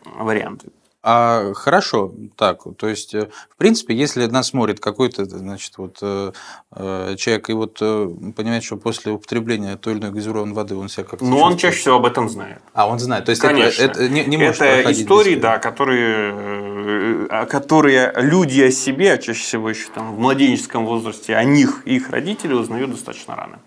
[0.04, 0.70] варианты.
[1.04, 6.30] А хорошо, так, то есть, э, в принципе, если нас смотрит какой-то, значит, вот э,
[6.76, 10.88] э, человек и вот э, понимает, что после употребления той или иной газированной воды он
[10.88, 11.60] себя как-то Но он чувствует.
[11.60, 12.62] чаще всего об этом знает.
[12.72, 13.24] А, он знает.
[13.24, 13.82] То есть это, Конечно.
[13.82, 19.18] это не, не может Это без истории, да, которые, э, которые люди о себе, а
[19.18, 23.58] чаще всего еще там в младенческом возрасте, о них и их родители узнают достаточно рано.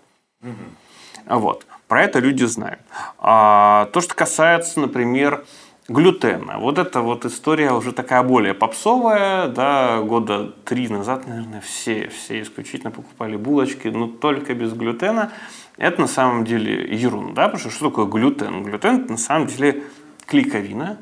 [1.26, 1.66] Вот.
[1.88, 2.80] Про это люди знают.
[3.18, 5.44] А, то, что касается, например,
[5.88, 6.58] глютена.
[6.58, 9.48] Вот эта вот история уже такая более попсовая.
[9.48, 15.32] Да, года три назад, наверное, все, все исключительно покупали булочки, но только без глютена.
[15.76, 17.44] Это на самом деле ерунда.
[17.44, 18.62] Потому что что такое глютен?
[18.64, 19.84] Глютен– это на самом деле
[20.26, 20.98] клейковина,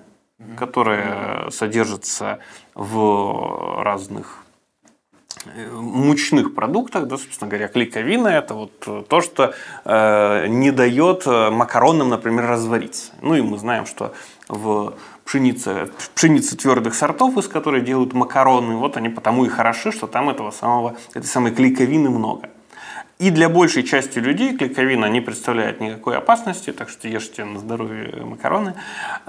[0.57, 2.41] которая содержится
[2.75, 4.45] в разных
[5.47, 9.55] э, мучных продуктах, да, собственно говоря, клейковина– это вот то, что
[9.85, 13.13] э, не дает э, макаронам, например, развариться.
[13.23, 14.13] Ну и мы знаем, что
[14.49, 20.07] в пшенице, пшенице твердых сортов, из которой делают макароны, вот они потому и хороши, что
[20.07, 22.49] там этого самого, этой самой клейковины много.
[23.19, 28.25] И для большей части людей клейковина не представляет никакой опасности, так что ешьте на здоровье
[28.25, 28.75] макароны,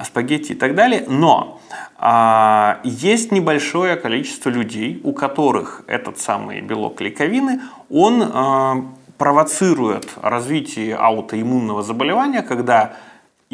[0.04, 1.06] спагетти и так далее.
[1.08, 1.62] Но
[1.98, 7.62] а, есть небольшое количество людей, у которых этот самый белок клейковины,
[7.92, 8.86] он а,
[9.20, 12.96] провоцирует развитие аутоиммунного заболевания, когда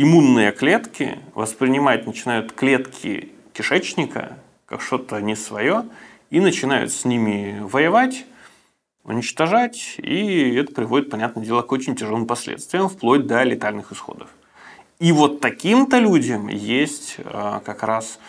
[0.01, 5.85] иммунные клетки воспринимать начинают клетки кишечника как что-то не свое
[6.29, 8.25] и начинают с ними воевать,
[9.03, 14.29] уничтожать, и это приводит, понятное дело, к очень тяжелым последствиям, вплоть до летальных исходов.
[14.99, 18.19] И вот таким-то людям есть э, как раз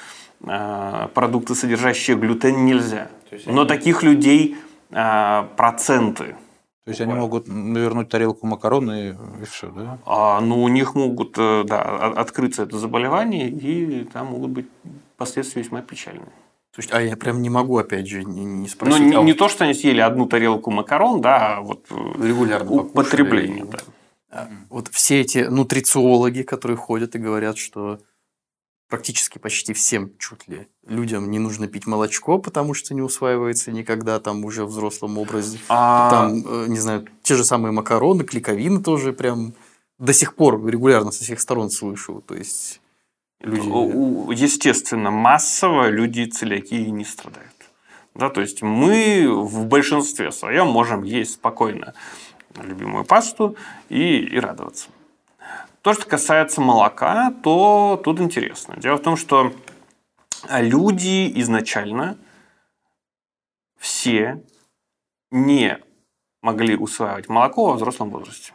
[0.40, 3.08] э, продукты, содержащие глютен, нельзя.
[3.46, 4.56] Но таких людей
[4.90, 6.36] э, проценты.
[6.84, 9.98] То есть они могут навернуть тарелку макарон и, и все, да?
[10.04, 14.66] А, ну, у них могут да, открыться это заболевание, и там могут быть
[15.16, 16.32] последствия весьма печальные.
[16.74, 18.98] То есть, а я прям не могу, опять же, не, не спросить.
[18.98, 22.72] Ну, не, а не то, что они съели одну тарелку макарон, да, а вот регулярно
[22.72, 23.66] употребление.
[23.66, 23.78] Да.
[24.30, 28.00] А, вот все эти нутрициологи, которые ходят и говорят, что
[28.92, 34.20] практически почти всем чуть ли людям не нужно пить молочко, потому что не усваивается никогда
[34.20, 35.58] там уже в взрослом образе.
[35.70, 36.10] А...
[36.10, 39.54] Там, э, не знаю, те же самые макароны, клейковины тоже прям
[39.98, 42.22] до сих пор регулярно со всех сторон слышу.
[42.26, 42.82] То есть
[43.40, 43.66] люди...
[44.34, 47.48] Естественно, массово люди целиакии не страдают.
[48.14, 51.94] Да, то есть мы в большинстве своем можем есть спокойно
[52.62, 53.56] любимую пасту
[53.88, 54.90] и, и радоваться.
[55.82, 58.76] То, что касается молока, то тут интересно.
[58.76, 59.52] Дело в том, что
[60.48, 62.16] люди изначально
[63.78, 64.44] все
[65.32, 65.78] не
[66.40, 68.52] могли усваивать молоко во взрослом возрасте.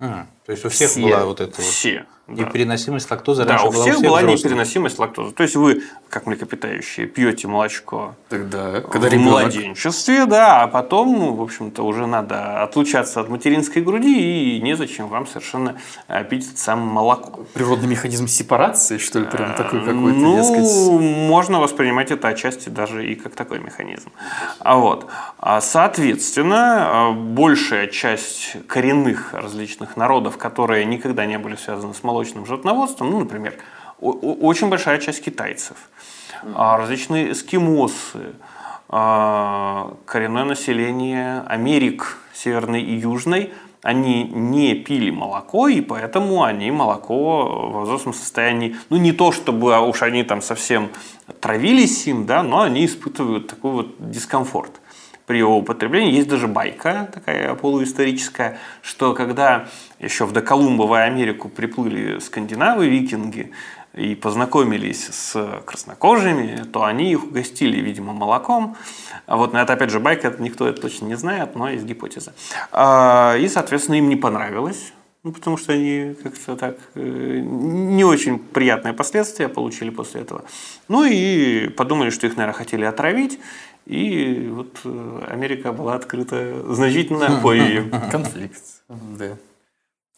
[0.00, 3.66] А, то есть у всех все, была вот эта все, вот непереносимость лактозы да, раньше
[3.66, 4.44] у была всех у всех была взрослых.
[4.44, 5.32] непереносимость лактозы.
[5.32, 9.32] То есть вы, как млекопитающие, пьете молочко Тогда, когда в ребенок...
[9.32, 15.26] младенчестве, да, а потом, в общем-то, уже надо отлучаться от материнской груди, и незачем вам
[15.26, 15.76] совершенно
[16.08, 17.44] э, пить это самое молоко.
[17.54, 23.14] Природный механизм сепарации, что ли, прям такой какой-то, ну, можно воспринимать это отчасти даже и
[23.14, 24.10] как такой механизм.
[24.58, 25.06] А вот,
[25.38, 32.46] а, соответственно, э, большая часть коренных различных народов, которые никогда не были связаны с молочным
[32.46, 33.54] животноводством, ну, например,
[34.00, 35.76] очень большая часть китайцев,
[36.54, 38.34] а, различные эскимосы,
[38.88, 47.70] а, коренное население Америк Северной и Южной, они не пили молоко, и поэтому они молоко
[47.70, 50.90] в взрослом состоянии, ну не то чтобы уж они там совсем
[51.40, 54.72] травились им, да, но они испытывают такой вот дискомфорт
[55.26, 56.14] при его употреблении.
[56.14, 59.68] Есть даже байка такая полуисторическая, что когда
[59.98, 63.52] еще в доколумбовую Америку приплыли скандинавы, викинги,
[63.96, 68.76] и познакомились с краснокожими, то они их угостили, видимо, молоком.
[69.24, 72.34] А вот, но это, опять же, байка, никто это точно не знает, но есть гипотеза.
[72.72, 78.38] А, и, соответственно, им не понравилось, ну, потому что они как-то так э, не очень
[78.38, 80.44] приятные последствия получили после этого.
[80.88, 83.40] Ну и подумали, что их, наверное, хотели отравить.
[83.86, 87.88] И вот э, Америка была открыта значительно по ее.
[88.10, 88.62] Конфликт.
[88.88, 89.38] Да.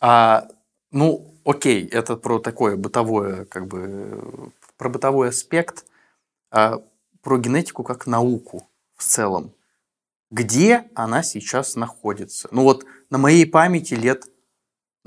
[0.01, 0.49] А,
[0.91, 5.85] ну, окей, это про такое бытовое, как бы, про бытовой аспект,
[6.51, 6.83] а
[7.23, 8.67] про генетику как науку
[8.97, 9.53] в целом.
[10.31, 12.49] Где она сейчас находится?
[12.51, 14.25] Ну вот на моей памяти лет,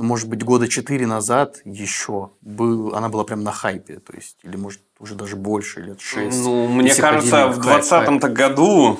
[0.01, 4.37] ну, может быть, года четыре назад еще был, она была прям на хайпе, то есть,
[4.43, 6.43] или может уже даже больше, лет шесть.
[6.43, 8.99] Ну, мне кажется, в двадцатом-то году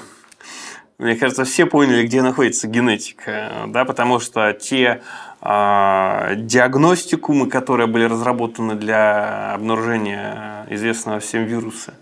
[0.99, 5.01] мне кажется, все поняли, где находится генетика, да, потому что те
[5.41, 11.95] э, диагностикумы, которые были разработаны для обнаружения известного всем вируса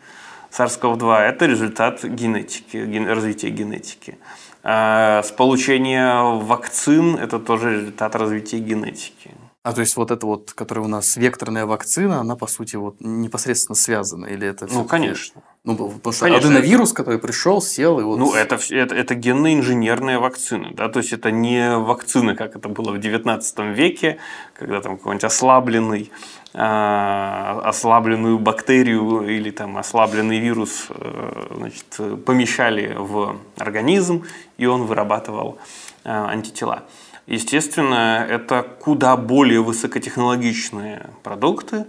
[0.51, 4.17] SARS-CoV-2, это результат генетики, ген, развития генетики.
[4.63, 9.31] А с получения вакцин это тоже результат развития генетики.
[9.63, 12.95] А то есть вот это вот, которая у нас векторная вакцина, она по сути вот
[12.99, 14.67] непосредственно связана или это?
[14.71, 15.41] Ну конечно.
[15.65, 16.49] Ну потому что конечно.
[16.49, 18.17] аденовирус, который пришел, сел и вот.
[18.17, 22.93] Ну это это, это генно-инженерная вакцина, да, то есть это не вакцина, как это было
[22.93, 24.19] в 19 веке,
[24.53, 26.11] когда там какой-нибудь ослабленный
[26.53, 34.23] а, ослабленную бактерию или там ослабленный вирус э, значит, помещали в организм,
[34.57, 35.59] и он вырабатывал
[36.05, 36.85] э, антитела.
[37.27, 41.85] Естественно, это куда более высокотехнологичные продукты,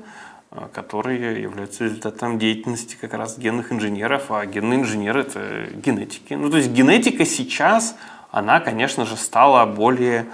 [0.72, 6.34] которые являются результатом деятельности как раз генных инженеров, а генные инженеры– это генетики.
[6.34, 7.94] Ну, то есть генетика сейчас,
[8.30, 10.26] она, конечно же, стала более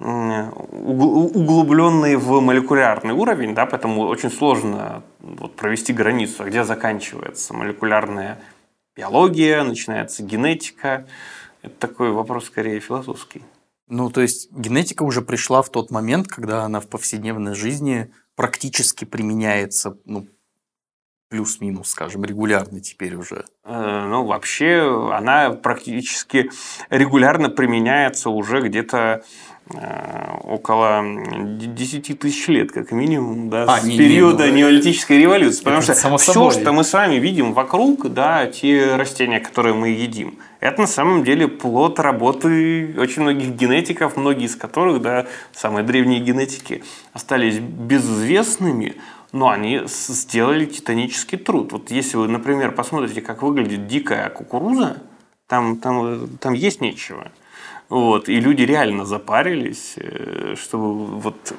[0.00, 8.38] углубленной в молекулярный уровень, да, поэтому очень сложно вот, провести границу, где заканчивается молекулярная
[8.96, 11.06] биология, начинается генетика.
[11.62, 13.42] Это такой вопрос скорее философский.
[13.88, 19.04] Ну, то есть генетика уже пришла в тот момент, когда она в повседневной жизни практически
[19.04, 20.26] применяется, ну,
[21.28, 23.44] плюс-минус, скажем, регулярный теперь уже?
[23.64, 26.50] Э, ну, вообще, она практически
[26.90, 29.24] регулярно применяется уже где-то
[29.68, 35.18] э, около 10 тысяч лет, как минимум, да, а, с не, периода не, ну, неолитической
[35.18, 35.64] революции.
[35.64, 40.38] Потому что все, что мы с вами видим вокруг, да, те растения, которые мы едим,
[40.64, 46.20] это на самом деле плод работы очень многих генетиков, многие из которых, да, самые древние
[46.20, 48.96] генетики, остались безызвестными,
[49.32, 51.72] но они сделали титанический труд.
[51.72, 55.02] Вот если вы, например, посмотрите, как выглядит дикая кукуруза,
[55.48, 57.30] там, там, там есть нечего.
[57.90, 61.54] Вот, и люди реально запарились, э, чтобы вот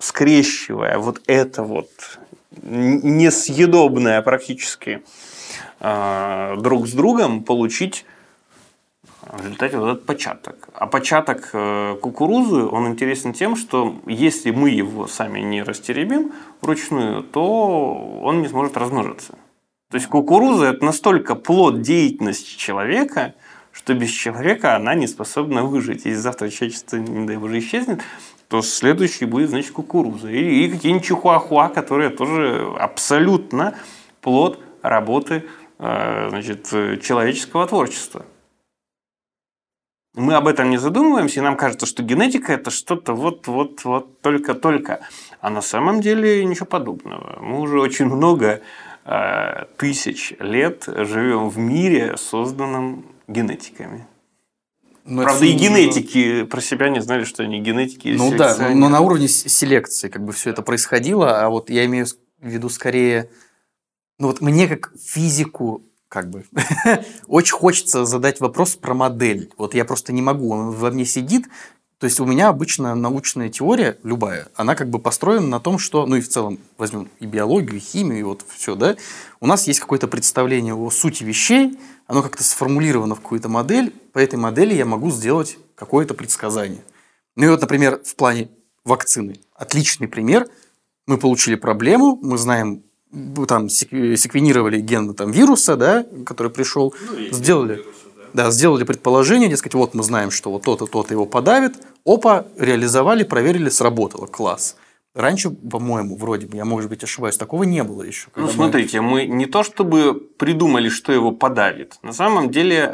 [0.00, 1.88] скрещивая вот это вот
[2.62, 5.02] несъедобное практически
[5.80, 8.04] а, друг с другом, получить
[9.22, 10.68] в результате вот этот початок.
[10.74, 17.22] А початок э, кукурузы, он интересен тем, что если мы его сами не растеребим вручную,
[17.22, 19.34] то он не сможет размножиться.
[19.90, 23.34] То есть кукуруза– это настолько плод деятельности человека,
[23.72, 26.04] что без человека она не способна выжить.
[26.04, 28.02] Если завтра человечество, не дай боже, исчезнет,
[28.48, 30.30] то следующий будет, значит, кукуруза.
[30.30, 33.76] И, какие-нибудь чихуахуа, которые тоже абсолютно
[34.20, 35.44] плод работы
[35.78, 36.66] э, значит,
[37.02, 38.24] человеческого творчества
[40.18, 45.00] мы об этом не задумываемся, и нам кажется, что генетика это что-то вот-вот-вот только-только.
[45.40, 47.38] А на самом деле ничего подобного.
[47.40, 48.60] Мы уже очень много
[49.04, 54.06] э, тысяч лет живем в мире, созданном генетиками.
[55.04, 58.08] Но Правда, и генетики про себя не знали, что они генетики.
[58.08, 62.06] Ну да, но на уровне селекции как бы все это происходило, а вот я имею
[62.06, 63.30] в виду скорее,
[64.18, 66.44] ну вот мне как физику как бы
[67.26, 69.50] очень хочется задать вопрос про модель.
[69.58, 71.46] Вот я просто не могу, он во мне сидит.
[71.98, 76.06] То есть у меня обычно научная теория, любая, она как бы построена на том, что,
[76.06, 78.96] ну и в целом возьмем и биологию, и химию, и вот все, да,
[79.40, 84.20] у нас есть какое-то представление о сути вещей, оно как-то сформулировано в какую-то модель, по
[84.20, 86.82] этой модели я могу сделать какое-то предсказание.
[87.34, 88.48] Ну и вот, например, в плане
[88.84, 89.40] вакцины.
[89.54, 90.48] Отличный пример.
[91.06, 92.82] Мы получили проблему, мы знаем
[93.46, 98.44] там секвенировали ген там, вируса, да, который пришел, ну, сделали, вируса, да.
[98.44, 103.24] да, сделали предположение, дескать, вот мы знаем, что вот то-то, то-то его подавит, опа, реализовали,
[103.24, 104.76] проверили, сработало, класс.
[105.14, 108.28] Раньше, по-моему, вроде бы, я, может быть, ошибаюсь, такого не было еще.
[108.36, 111.98] Ну, смотрите, мы не то чтобы придумали, что его подавит.
[112.02, 112.86] На самом деле,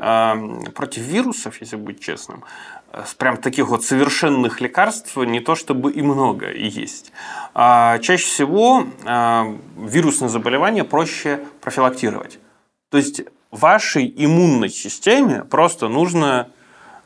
[0.75, 2.45] против вирусов, если быть честным,
[3.19, 7.13] прям таких вот совершенных лекарств не то чтобы и много и есть.
[7.55, 12.39] А чаще всего а, вирусные заболевания проще профилактировать.
[12.91, 16.51] То есть вашей иммунной системе просто нужно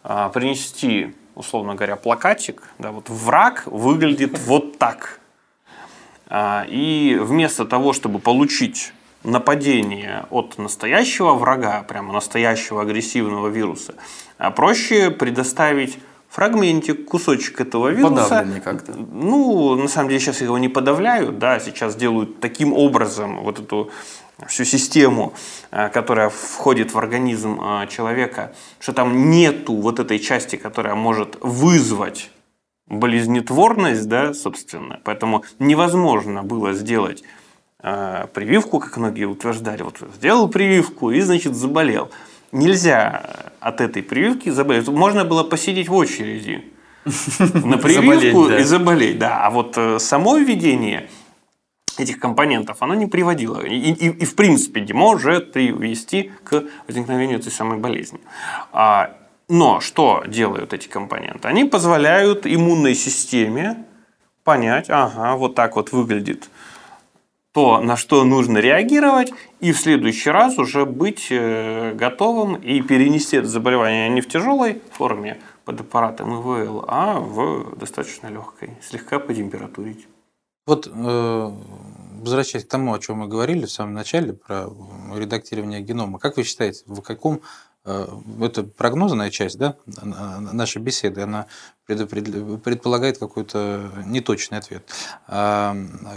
[0.02, 2.62] а, принести, условно говоря, плакатик.
[2.78, 5.20] Да, вот враг выглядит вот так.
[6.28, 8.92] А, и вместо того, чтобы получить
[9.24, 13.94] нападение от настоящего врага, прямо настоящего агрессивного вируса,
[14.38, 18.22] а проще предоставить фрагментик, кусочек этого вируса.
[18.22, 18.92] Подавленный как-то.
[18.92, 23.90] Ну, на самом деле сейчас его не подавляют, да, сейчас делают таким образом вот эту
[24.46, 25.32] всю систему,
[25.70, 31.36] э, которая входит в организм э, человека, что там нету вот этой части, которая может
[31.40, 32.30] вызвать
[32.86, 35.00] болезнетворность, да, собственно.
[35.04, 37.24] Поэтому невозможно было сделать
[37.82, 39.82] э, прививку, как многие утверждали.
[39.82, 42.10] Вот сделал прививку и, значит, заболел
[42.52, 44.88] нельзя от этой прививки заболеть.
[44.88, 46.64] Можно было посидеть в очереди
[47.64, 49.18] на прививку и заболеть.
[49.18, 49.44] Да.
[49.44, 51.08] А вот э, само введение
[51.98, 53.60] этих компонентов, оно не приводило.
[53.60, 58.20] И, и, и в принципе не может привести к возникновению этой самой болезни.
[58.72, 59.14] А,
[59.48, 61.48] но что делают эти компоненты?
[61.48, 63.84] Они позволяют иммунной системе
[64.44, 66.48] понять, ага, вот так вот выглядит
[67.58, 73.36] то, на что нужно реагировать, и в следующий раз уже быть э, готовым и перенести
[73.36, 80.06] это заболевание не в тяжелой форме под аппаратом ИВЛ, а в достаточно легкой, слегка потемпературить.
[80.68, 81.50] Вот э,
[82.20, 84.68] возвращаясь к тому, о чем мы говорили в самом начале, про
[85.16, 87.40] редактирование генома, как вы считаете, в каком
[87.84, 91.46] это прогнозная часть да, нашей беседы, она
[91.86, 94.88] предполагает какой-то неточный ответ.
[95.26, 95.74] А,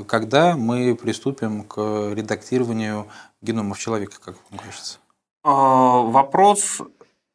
[0.07, 1.77] когда мы приступим к
[2.13, 3.07] редактированию
[3.41, 4.99] геномов человека, как вам кажется?
[5.43, 6.81] А, вопрос,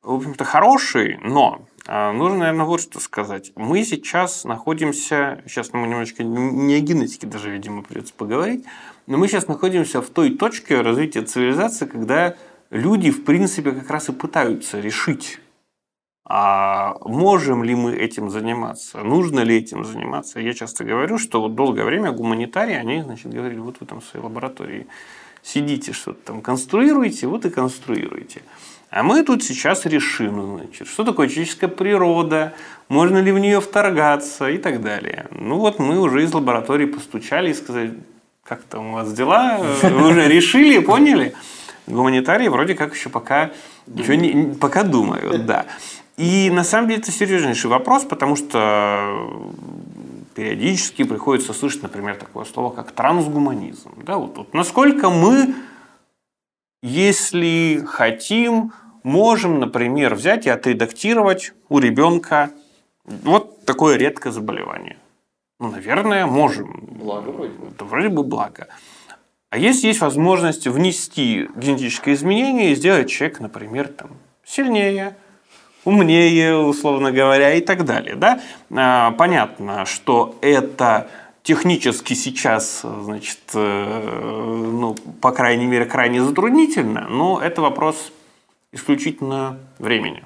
[0.03, 3.53] в общем-то, хороший, но а, нужно, наверное, вот что сказать.
[3.55, 8.65] Мы сейчас находимся, сейчас мы немножечко не о генетике даже, видимо, придется поговорить,
[9.07, 12.35] но мы сейчас находимся в той точке развития цивилизации, когда
[12.71, 15.39] люди, в принципе, как раз и пытаются решить,
[16.29, 20.41] а можем ли мы этим заниматься, нужно ли этим заниматься.
[20.41, 24.05] Я часто говорю, что вот долгое время гуманитарии, они, значит, говорили, вот вы там в
[24.05, 24.87] своей лаборатории
[25.43, 28.43] сидите что-то там конструируете, вот и конструируете.
[28.91, 32.55] А мы тут сейчас решим, значит, что такое человеческая природа,
[32.89, 35.27] можно ли в нее вторгаться и так далее.
[35.31, 37.95] Ну вот мы уже из лаборатории постучали и сказали,
[38.43, 41.35] как там у вас дела, вы уже решили, поняли?
[41.87, 43.51] Гуманитарии вроде как еще пока,
[43.87, 45.67] еще не, пока думают, да.
[46.17, 49.53] И на самом деле это серьезнейший вопрос, потому что
[50.35, 53.91] периодически приходится слышать, например, такое слово, как трансгуманизм.
[54.05, 55.55] Да, вот, вот насколько мы,
[56.83, 58.73] если хотим,
[59.03, 62.51] можем, например, взять и отредактировать у ребенка
[63.05, 64.97] вот такое редкое заболевание.
[65.61, 66.85] Ну, наверное, можем.
[66.91, 67.69] Благо вроде бы.
[67.69, 68.69] Это вроде бы благо.
[69.51, 74.11] А если есть возможность внести генетическое изменение и сделать человека, например, там,
[74.45, 75.17] сильнее,
[75.85, 78.17] умнее, условно говоря, и так далее.
[78.17, 78.41] Да?
[78.71, 81.09] А, понятно, что это
[81.43, 88.13] технически сейчас, значит, э, ну, по крайней мере, крайне затруднительно, но это вопрос
[88.73, 90.25] исключительно времени.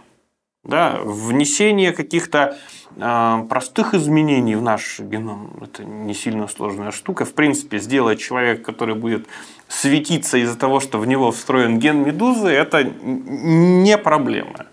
[0.62, 2.58] Да, внесение каких-то
[2.96, 7.24] э, простых изменений в наш геном– это не сильно сложная штука.
[7.24, 9.26] В принципе, сделать человека, который будет
[9.68, 14.66] светиться из-за того, что в него встроен ген медузы– это не проблема.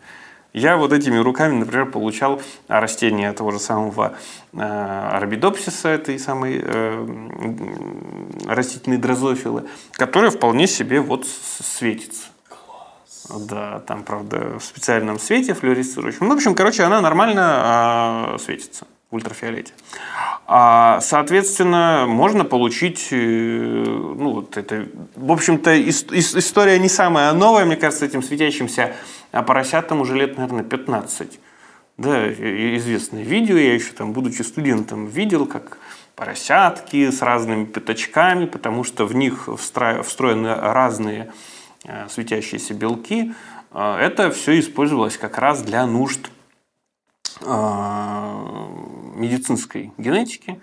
[0.52, 4.16] Я вот этими руками, например, получал растения того же самого
[4.54, 7.08] э, арбидопсиса, этой самой э,
[8.46, 12.27] растительной дрозофилы, которые вполне себе вот светится.
[13.30, 16.28] Да, там, правда, в специальном свете флюоресцирующем.
[16.28, 19.74] Ну, в общем, короче, она нормально э, светится в ультрафиолете.
[20.46, 27.76] А, соответственно, можно получить, э, ну, вот это, в общем-то, история не самая новая, мне
[27.76, 28.96] кажется, этим светящимся
[29.32, 31.40] поросятам уже лет, наверное, 15.
[31.98, 35.80] Да, известное видео, я еще там, будучи студентом, видел, как
[36.16, 41.32] поросятки с разными пятачками, потому что в них встроены разные
[42.10, 43.34] светящиеся белки,
[43.72, 46.30] э, это все использовалось как раз для нужд
[47.42, 47.46] э,
[49.16, 50.60] медицинской генетики.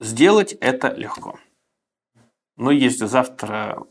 [0.00, 1.38] Сделать это легко.
[2.56, 3.82] Но если завтра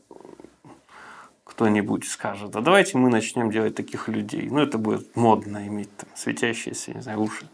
[1.55, 4.49] кто-нибудь скажет, да давайте мы начнем делать таких людей.
[4.51, 7.45] Ну, это будет модно иметь там, светящиеся, не знаю, уши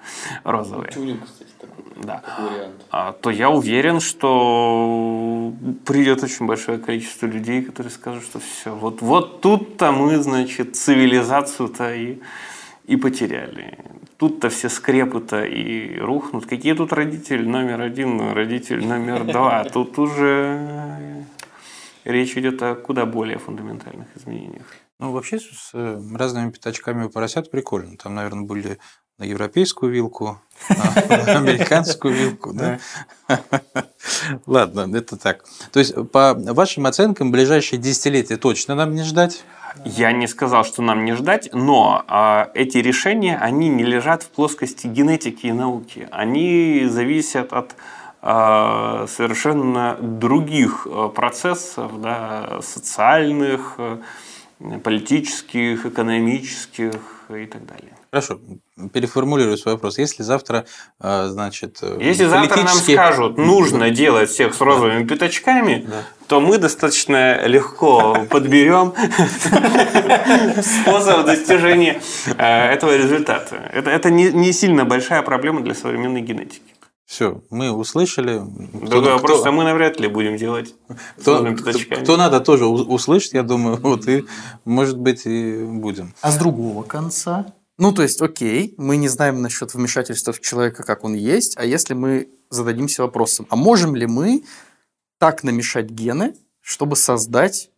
[0.43, 0.89] розовые.
[0.89, 2.23] Тюнинг, кстати, такой, да.
[2.25, 2.73] такой вариант.
[2.89, 5.53] А, то я уверен, что
[5.85, 11.93] придет очень большое количество людей, которые скажут, что все, вот, вот тут-то мы, значит, цивилизацию-то
[11.93, 12.19] и,
[12.87, 13.77] и потеряли.
[14.17, 16.47] Тут-то все скрепы-то и рухнут.
[16.47, 19.63] Какие тут родители номер один, родитель номер два?
[19.65, 21.25] Тут уже
[22.03, 24.65] речь идет о куда более фундаментальных изменениях.
[24.99, 27.97] Ну, вообще с э, разными пятачками у поросят прикольно.
[27.97, 28.77] Там, наверное, были
[29.17, 30.39] на европейскую вилку,
[30.69, 32.53] на американскую вилку.
[32.53, 32.79] Да?
[34.45, 35.43] Ладно, это так.
[35.71, 39.43] То есть, по вашим оценкам, ближайшие десятилетия точно нам не ждать?
[39.85, 44.29] Я не сказал, что нам не ждать, но э, эти решения, они не лежат в
[44.29, 46.07] плоскости генетики и науки.
[46.11, 47.75] Они зависят от
[48.21, 53.97] совершенно других э, процессов, да, социальных, э,
[54.83, 56.93] политических, экономических
[57.29, 57.93] и так далее.
[58.11, 58.39] Хорошо,
[58.93, 59.97] переформулирую свой вопрос.
[59.97, 60.65] Если завтра,
[60.99, 65.15] э, значит, Если завтра нам скажут, нужно делать всех с розовыми да.
[65.15, 66.03] пятачками, да.
[66.27, 68.93] то мы достаточно легко подберем
[70.61, 71.99] способ достижения
[72.37, 73.55] этого результата.
[73.73, 76.70] Это, не сильно большая проблема для современной генетики.
[77.11, 78.41] Все, мы услышали.
[78.71, 80.73] Другой вопрос, кто, мы навряд ли будем делать
[81.17, 84.23] кто, кто, кто надо тоже услышать, я думаю, вот и,
[84.63, 86.13] может быть, и будем.
[86.21, 87.53] А с другого конца?
[87.77, 91.65] Ну, то есть, окей, мы не знаем насчет вмешательства в человека, как он есть, а
[91.65, 94.45] если мы зададимся вопросом, а можем ли мы
[95.19, 97.71] так намешать гены, чтобы создать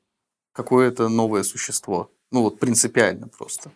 [0.52, 2.12] какое-то новое существо?
[2.30, 3.72] Ну, вот принципиально просто.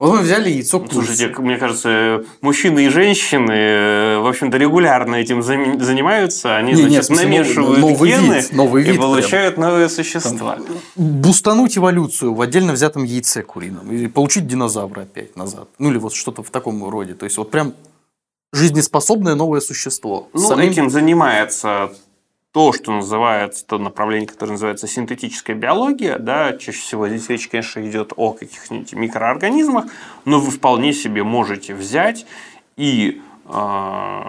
[0.00, 0.94] Вот мы взяли яйцо курицы.
[0.94, 6.56] Слушайте, мне кажется, мужчины и женщины, э, в общем-то, регулярно этим занимаются.
[6.56, 9.68] Они, не, значит, нет, намешивают новый гены вид, новый вид и получают прям.
[9.68, 10.56] новые существа.
[10.56, 10.64] Там,
[10.96, 13.92] бустануть эволюцию в отдельно взятом яйце курином.
[13.92, 15.68] И получить динозавра опять назад.
[15.78, 17.12] Ну, или вот что-то в таком роде.
[17.12, 17.74] То есть, вот прям
[18.54, 20.30] жизнеспособное новое существо.
[20.32, 20.70] Ну, Самим...
[20.70, 21.90] этим занимается
[22.52, 27.80] то, что называется, то направление, которое называется синтетическая биология, да, чаще всего здесь речь, конечно,
[27.88, 29.86] идет о каких-нибудь микроорганизмах,
[30.24, 32.26] но вы вполне себе можете взять
[32.76, 34.20] и э,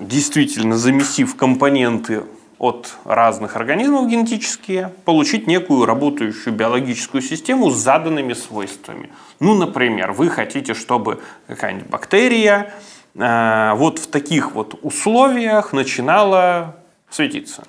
[0.00, 2.24] действительно замесив компоненты
[2.58, 9.10] от разных организмов генетические, получить некую работающую биологическую систему с заданными свойствами.
[9.38, 12.74] Ну, например, вы хотите, чтобы какая-нибудь бактерия
[13.14, 16.77] э, вот в таких вот условиях начинала
[17.10, 17.64] светиться.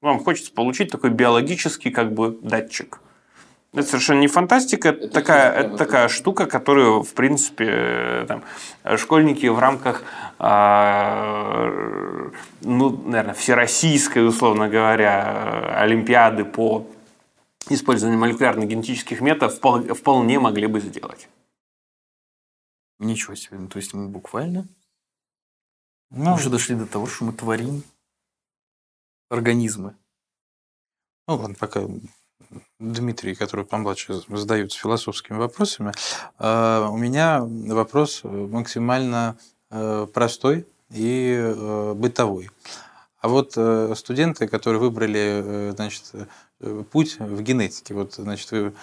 [0.00, 3.00] Вам хочется получить такой биологический как бы датчик.
[3.72, 8.44] Это совершенно не фантастика, это, это такая, это такая штука, которую, в принципе, э, там,
[8.98, 10.02] школьники в рамках,
[10.38, 12.30] э,
[12.60, 16.86] ну, наверное, всероссийской, условно говоря, олимпиады по
[17.70, 21.28] использованию молекулярно-генетических методов вполне могли бы сделать.
[22.98, 23.56] Ничего себе.
[23.58, 24.66] Ну, то есть мы буквально
[26.10, 27.82] ну, уже дошли до того, что мы творим
[29.32, 29.96] организмы.
[31.26, 31.82] Ну ладно, пока
[32.78, 35.92] Дмитрий, который помладше, задаются философскими вопросами,
[36.38, 39.36] э, у меня вопрос максимально
[39.70, 42.50] э, простой и э, бытовой.
[43.20, 43.52] А вот
[43.96, 46.10] студенты, которые выбрали значит,
[46.90, 48.74] путь в генетике, вот, значит, вы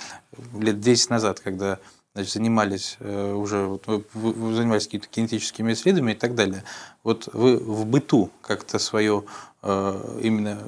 [0.57, 1.77] лет 10 назад, когда
[2.15, 6.63] значит, занимались уже, вот, вы занимались какими-то генетическими исследованиями и так далее,
[7.03, 10.59] вот вы в быту как-то свое Э, именно,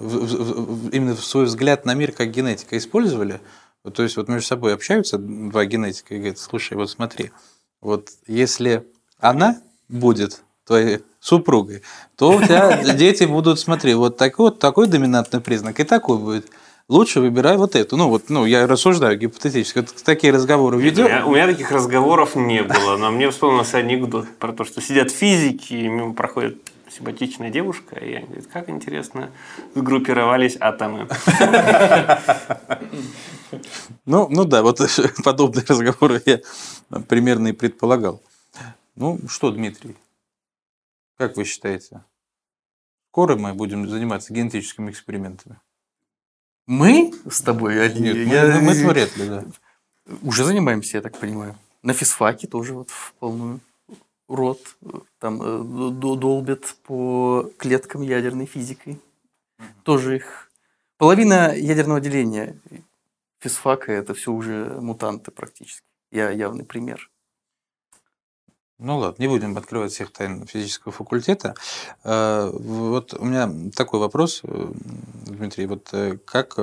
[0.92, 3.40] именно свой взгляд на мир как генетика использовали.
[3.94, 7.32] То есть вот между собой общаются два генетика и говорят, слушай, вот смотри,
[7.82, 8.86] вот если
[9.20, 11.82] она будет твоей супругой,
[12.16, 16.48] то у тебя дети будут, смотри, вот такой, вот такой доминантный признак и такой будет.
[16.88, 17.96] Лучше выбирай вот эту.
[17.96, 19.80] Ну, вот, ну, я рассуждаю гипотетически.
[19.80, 21.06] Вот такие разговоры ведем.
[21.06, 24.82] У меня, у меня таких разговоров не было, но мне вспомнился анекдот про то, что
[24.82, 26.58] сидят физики, и мимо проходят
[26.92, 29.32] симпатичная девушка, и они говорят, как интересно
[29.76, 31.08] сгруппировались атомы.
[34.06, 34.80] Ну, ну да, вот
[35.24, 36.40] подобные разговоры я
[37.08, 38.22] примерно и предполагал.
[38.96, 39.96] Ну что, Дмитрий,
[41.18, 42.04] как вы считаете,
[43.10, 45.58] скоро мы будем заниматься генетическими экспериментами?
[46.68, 48.00] Мы с тобой, Али?
[48.00, 48.60] Нет, я...
[48.60, 49.46] мы, мы вряд ли, да.
[50.22, 51.56] Уже занимаемся, я так понимаю.
[51.84, 53.60] На физфаке тоже вот в полную
[54.36, 54.60] рот,
[55.20, 59.00] там э, долбят по клеткам ядерной физикой.
[59.84, 60.52] Тоже их...
[60.98, 62.56] Половина ядерного деления
[63.40, 65.86] физфака– это все уже мутанты практически.
[66.12, 67.10] Я явный пример.
[68.78, 71.56] Ну ладно, не будем открывать всех тайн физического факультета.
[72.04, 74.72] Э, вот у меня такой вопрос, э,
[75.26, 75.68] Дмитрий.
[75.68, 75.94] Вот
[76.26, 76.56] как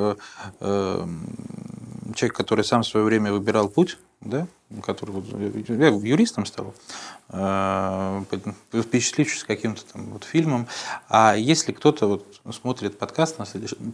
[2.14, 4.46] человек, который сам в свое время выбирал путь, да,
[4.82, 5.24] который вот,
[5.68, 6.74] я юристом стал,
[7.30, 8.22] э,
[8.72, 10.66] впечатлившись каким-то там вот фильмом.
[11.08, 13.38] А если кто-то вот смотрит подкаст,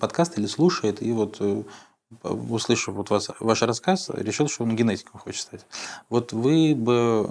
[0.00, 1.62] подкаст или слушает, и вот э,
[2.22, 5.66] услышав вот вас, ваш рассказ, решил, что он генетиком хочет стать.
[6.08, 7.30] Вот вы бы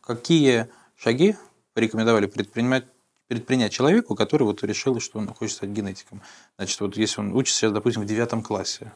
[0.00, 1.36] какие шаги
[1.72, 2.84] порекомендовали предпринимать
[3.26, 6.20] предпринять человеку, который вот решил, что он хочет стать генетиком.
[6.56, 8.92] Значит, вот если он учится сейчас, допустим, в девятом классе,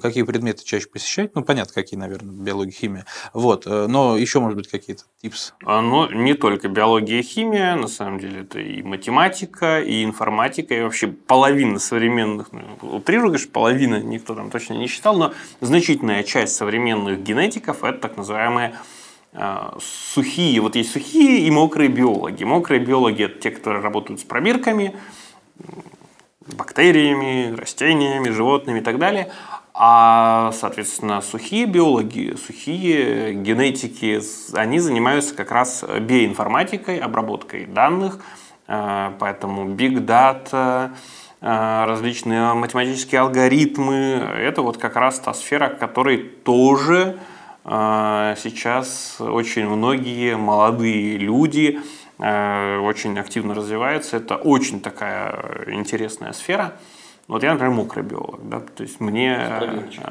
[0.00, 1.34] какие предметы чаще посещать?
[1.34, 3.06] Ну, понятно, какие, наверное, биология, химия.
[3.32, 5.54] Вот, э, но еще, может быть, какие-то типсы?
[5.64, 10.74] А, ну, не только биология и химия, на самом деле, это и математика, и информатика,
[10.74, 16.54] и вообще половина современных, ну, утрирую, половина, никто там точно не считал, но значительная часть
[16.56, 18.76] современных генетиков– это так называемые
[19.34, 22.44] а, сухие, вот есть сухие и мокрые биологи.
[22.44, 24.94] Мокрые биологи– это те, которые работают с пробирками,
[26.72, 29.28] бактериями, растениями, животными и так далее.
[29.74, 34.20] А, соответственно, сухие биологи, сухие генетики,
[34.54, 38.20] они занимаются как раз биоинформатикой, обработкой данных,
[38.66, 40.92] а, поэтому big data,
[41.42, 43.94] а, различные математические алгоритмы,
[44.38, 47.18] это вот как раз та сфера, которой тоже
[47.64, 51.78] сейчас очень многие молодые люди
[52.22, 54.16] очень активно развивается.
[54.16, 56.74] Это очень такая интересная сфера.
[57.28, 59.38] Вот я, например, мокрый биолог, да, то есть мне,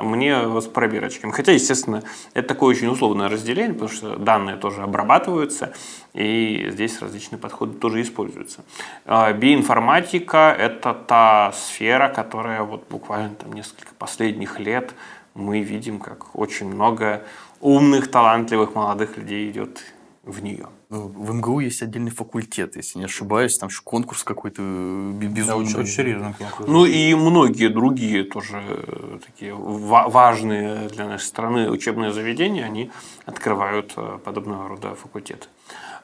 [0.02, 1.32] мне с пробирочками.
[1.32, 2.04] Хотя, естественно,
[2.34, 5.74] это такое очень условное разделение, потому что данные тоже обрабатываются,
[6.14, 8.64] и здесь различные подходы тоже используются.
[9.06, 14.94] А, биоинформатика– это та сфера, которая вот буквально там несколько последних лет
[15.34, 17.24] мы видим, как очень много
[17.60, 19.84] умных, талантливых молодых людей идет
[20.24, 20.68] в нее.
[20.92, 25.46] Ну, в МГУ есть отдельный факультет, если не ошибаюсь, там еще конкурс какой-то безумный.
[25.46, 26.68] Да, очень, очень серьезный конкурс.
[26.68, 32.92] Ну и многие другие тоже э, такие важные для нашей страны учебные заведения, они
[33.26, 35.48] открывают э, подобного рода факультеты.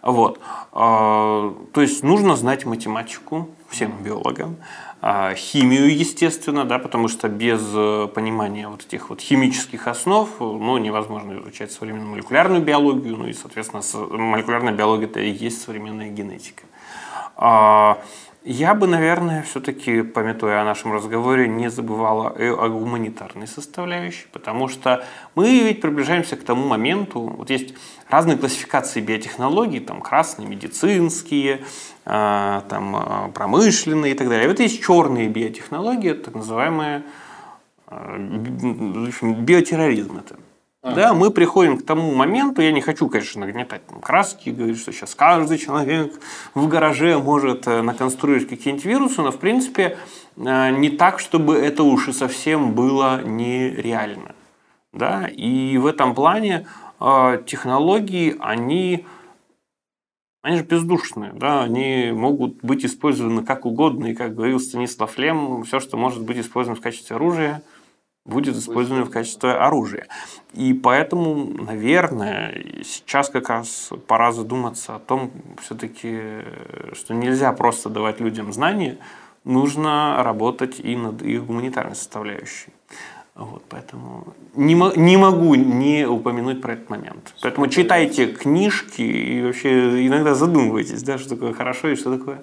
[0.01, 0.39] Вот.
[0.71, 4.55] А, то есть нужно знать математику всем биологам,
[5.35, 11.39] химию, естественно, да, потому что без э, понимания вот этих вот химических основ ну, невозможно
[11.39, 13.83] изучать современную молекулярную биологию, ну и, соответственно,
[14.17, 16.63] молекулярная биология– это и есть современная генетика.
[17.35, 17.99] А,
[18.43, 25.05] Я бы, наверное, все-таки, пометуя о нашем разговоре, не забывала о гуманитарной составляющей, потому что
[25.35, 27.73] мы ведь приближаемся к тому моменту, вот есть
[28.09, 34.47] разные классификации биотехнологий, там красные, медицинские, а, там а, промышленные и так далее.
[34.47, 37.03] вот есть черные биотехнологии, так называемые
[37.87, 40.37] а, биотерроризм это.
[40.83, 44.91] Да, мы приходим к тому моменту, я не хочу, конечно, нагнетать там, краски, говорить, что
[44.91, 46.13] сейчас каждый человек
[46.53, 49.97] в гараже может э, наконструировать какие-нибудь вирусы, но, в принципе,
[50.37, 54.33] э, не так, чтобы это уж и совсем было нереально.
[54.93, 55.27] Да?
[55.27, 56.67] И в этом плане
[56.99, 59.05] э, технологии, они,
[60.47, 61.63] они же бездушные, да?
[61.63, 66.37] они могут быть использованы как угодно, и, как говорил Станислав Лем, все, что может быть
[66.37, 67.61] использовано в качестве оружия–
[68.27, 70.05] будет использовано в качестве оружия.
[70.53, 75.31] И поэтому, наверное, сейчас как раз пора задуматься о том,
[75.61, 76.19] все-таки,
[76.93, 78.97] что нельзя просто давать людям знания,
[79.45, 82.73] нужно работать и над их гуманитарной составляющей.
[83.37, 87.35] Вот, поэтому не, не могу не упомянуть про этот момент.
[87.43, 92.39] Поэтому читайте книжки и вообще иногда задумывайтесь, да, что такое хорошо и что такое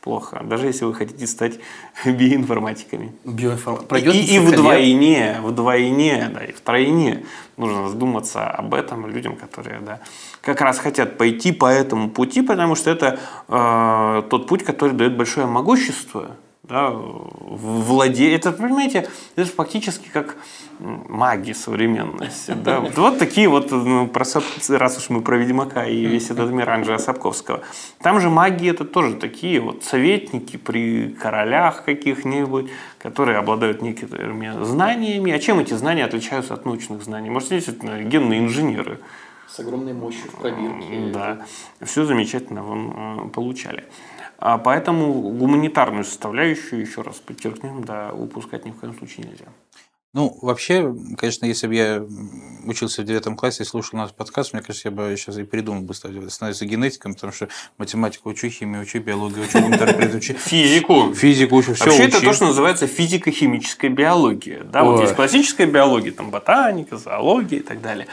[0.00, 1.60] плохо, даже если вы хотите стать
[2.06, 3.12] биоинформатиками.
[3.26, 3.84] Биоинформ...
[3.94, 7.26] И, и вдвойне, вдвойне, да, и втройне
[7.58, 10.00] нужно задуматься об этом людям, которые да,
[10.40, 13.18] как раз хотят пойти по этому пути, потому что это
[13.48, 16.36] э, тот путь, который дает большое могущество
[16.68, 18.44] да, владеет.
[18.44, 20.36] Это, понимаете, это фактически как
[20.78, 22.52] маги современности.
[22.52, 22.80] Да?
[22.80, 26.98] Вот, вот такие вот, ну, раз уж мы про Ведьмака и весь этот мир Анджея
[26.98, 27.62] Сапковского.
[28.00, 35.32] Там же маги это тоже такие вот советники при королях каких-нибудь, которые обладают некоторыми знаниями.
[35.32, 37.30] А чем эти знания отличаются от научных знаний?
[37.30, 39.00] Может, действительно генные инженеры.
[39.48, 41.10] С огромной мощью в пробирке.
[41.12, 41.38] Да,
[41.82, 43.84] все замечательно вон, э, получали.
[44.38, 49.46] А поэтому гуманитарную составляющую, еще раз подчеркнем, да, упускать ни в коем случае нельзя.
[50.14, 52.02] Ну, вообще, конечно, если бы я
[52.64, 55.82] учился в девятом классе и слушал наш подкаст, мне кажется, я бы сейчас и придумал
[55.82, 60.32] бы стать, становиться генетиком, потому что математику учу, химию учу, биологию учу, интерпрет учу.
[60.38, 61.12] Физику.
[61.14, 64.64] Физику учу, все Вообще, это то, что называется физико-химическая биология.
[64.64, 68.06] Да, вот есть классическая биология, там ботаника, зоология и так далее.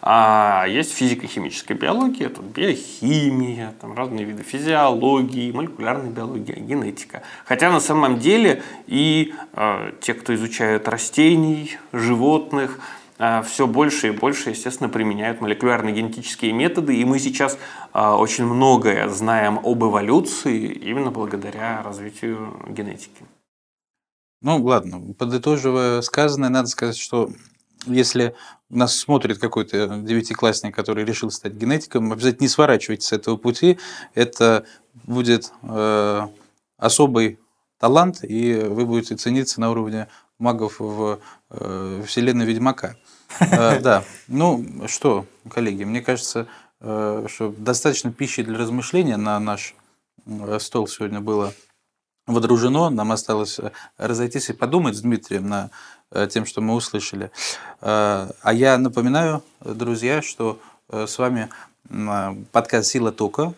[0.00, 7.22] А есть физико-химическая биология, тут биохимия, там разные виды физиологии, молекулярная биология, генетика.
[7.44, 12.78] Хотя на самом деле и э, те, кто изучают растения, растений, животных,
[13.18, 17.58] а, все больше и больше, естественно, применяют молекулярные генетические методы, и мы сейчас
[17.92, 23.24] а, очень многое знаем об эволюции именно благодаря развитию генетики.
[24.40, 27.30] Ну, ладно, подытоживая сказанное, надо сказать, что
[27.86, 28.34] если
[28.70, 33.78] нас смотрит какой-то девятиклассник, который решил стать генетиком, обязательно не сворачивайте с этого пути.
[34.14, 34.64] Это
[35.04, 36.28] будет э,
[36.76, 37.38] особый
[37.82, 40.06] талант, и вы будете цениться на уровне
[40.42, 41.20] магов в
[41.50, 42.96] э, вселенной Ведьмака.
[43.40, 46.48] Э, да, ну что, коллеги, мне кажется,
[46.80, 49.74] э, что достаточно пищи для размышления на наш
[50.58, 51.52] стол сегодня было
[52.26, 52.90] водружено.
[52.90, 53.60] Нам осталось
[53.96, 55.70] разойтись и подумать с Дмитрием на
[56.28, 57.32] тем, что мы услышали.
[57.80, 61.48] А я напоминаю, друзья, что с вами
[62.52, 63.54] подкаст «Сила тока»,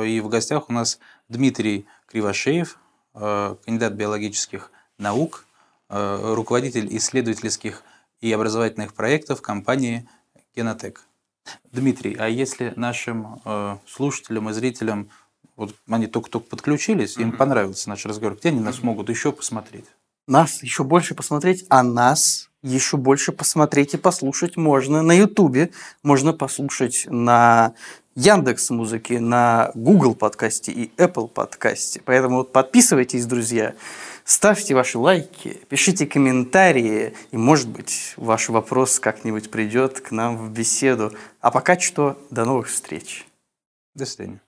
[0.00, 2.78] и в гостях у нас Дмитрий Кривошеев,
[3.12, 5.45] кандидат биологических наук,
[5.88, 7.82] руководитель исследовательских
[8.20, 10.08] и образовательных проектов компании
[10.54, 11.06] Генотек.
[11.70, 15.10] Дмитрий, а если нашим э, слушателям и зрителям,
[15.54, 19.84] вот они только-только подключились, им понравился наш разговор, где они нас могут еще посмотреть?
[20.26, 25.70] Нас еще больше посмотреть, а нас еще больше посмотреть и послушать можно на Ютубе,
[26.02, 27.74] можно послушать на
[28.16, 32.02] Яндекс Музыки, на Google подкасте и Apple подкасте.
[32.04, 33.74] Поэтому вот подписывайтесь, друзья.
[34.26, 40.50] Ставьте ваши лайки, пишите комментарии, и, может быть, ваш вопрос как-нибудь придет к нам в
[40.50, 41.12] беседу.
[41.40, 43.24] А пока что, до новых встреч.
[43.94, 44.40] До свидания.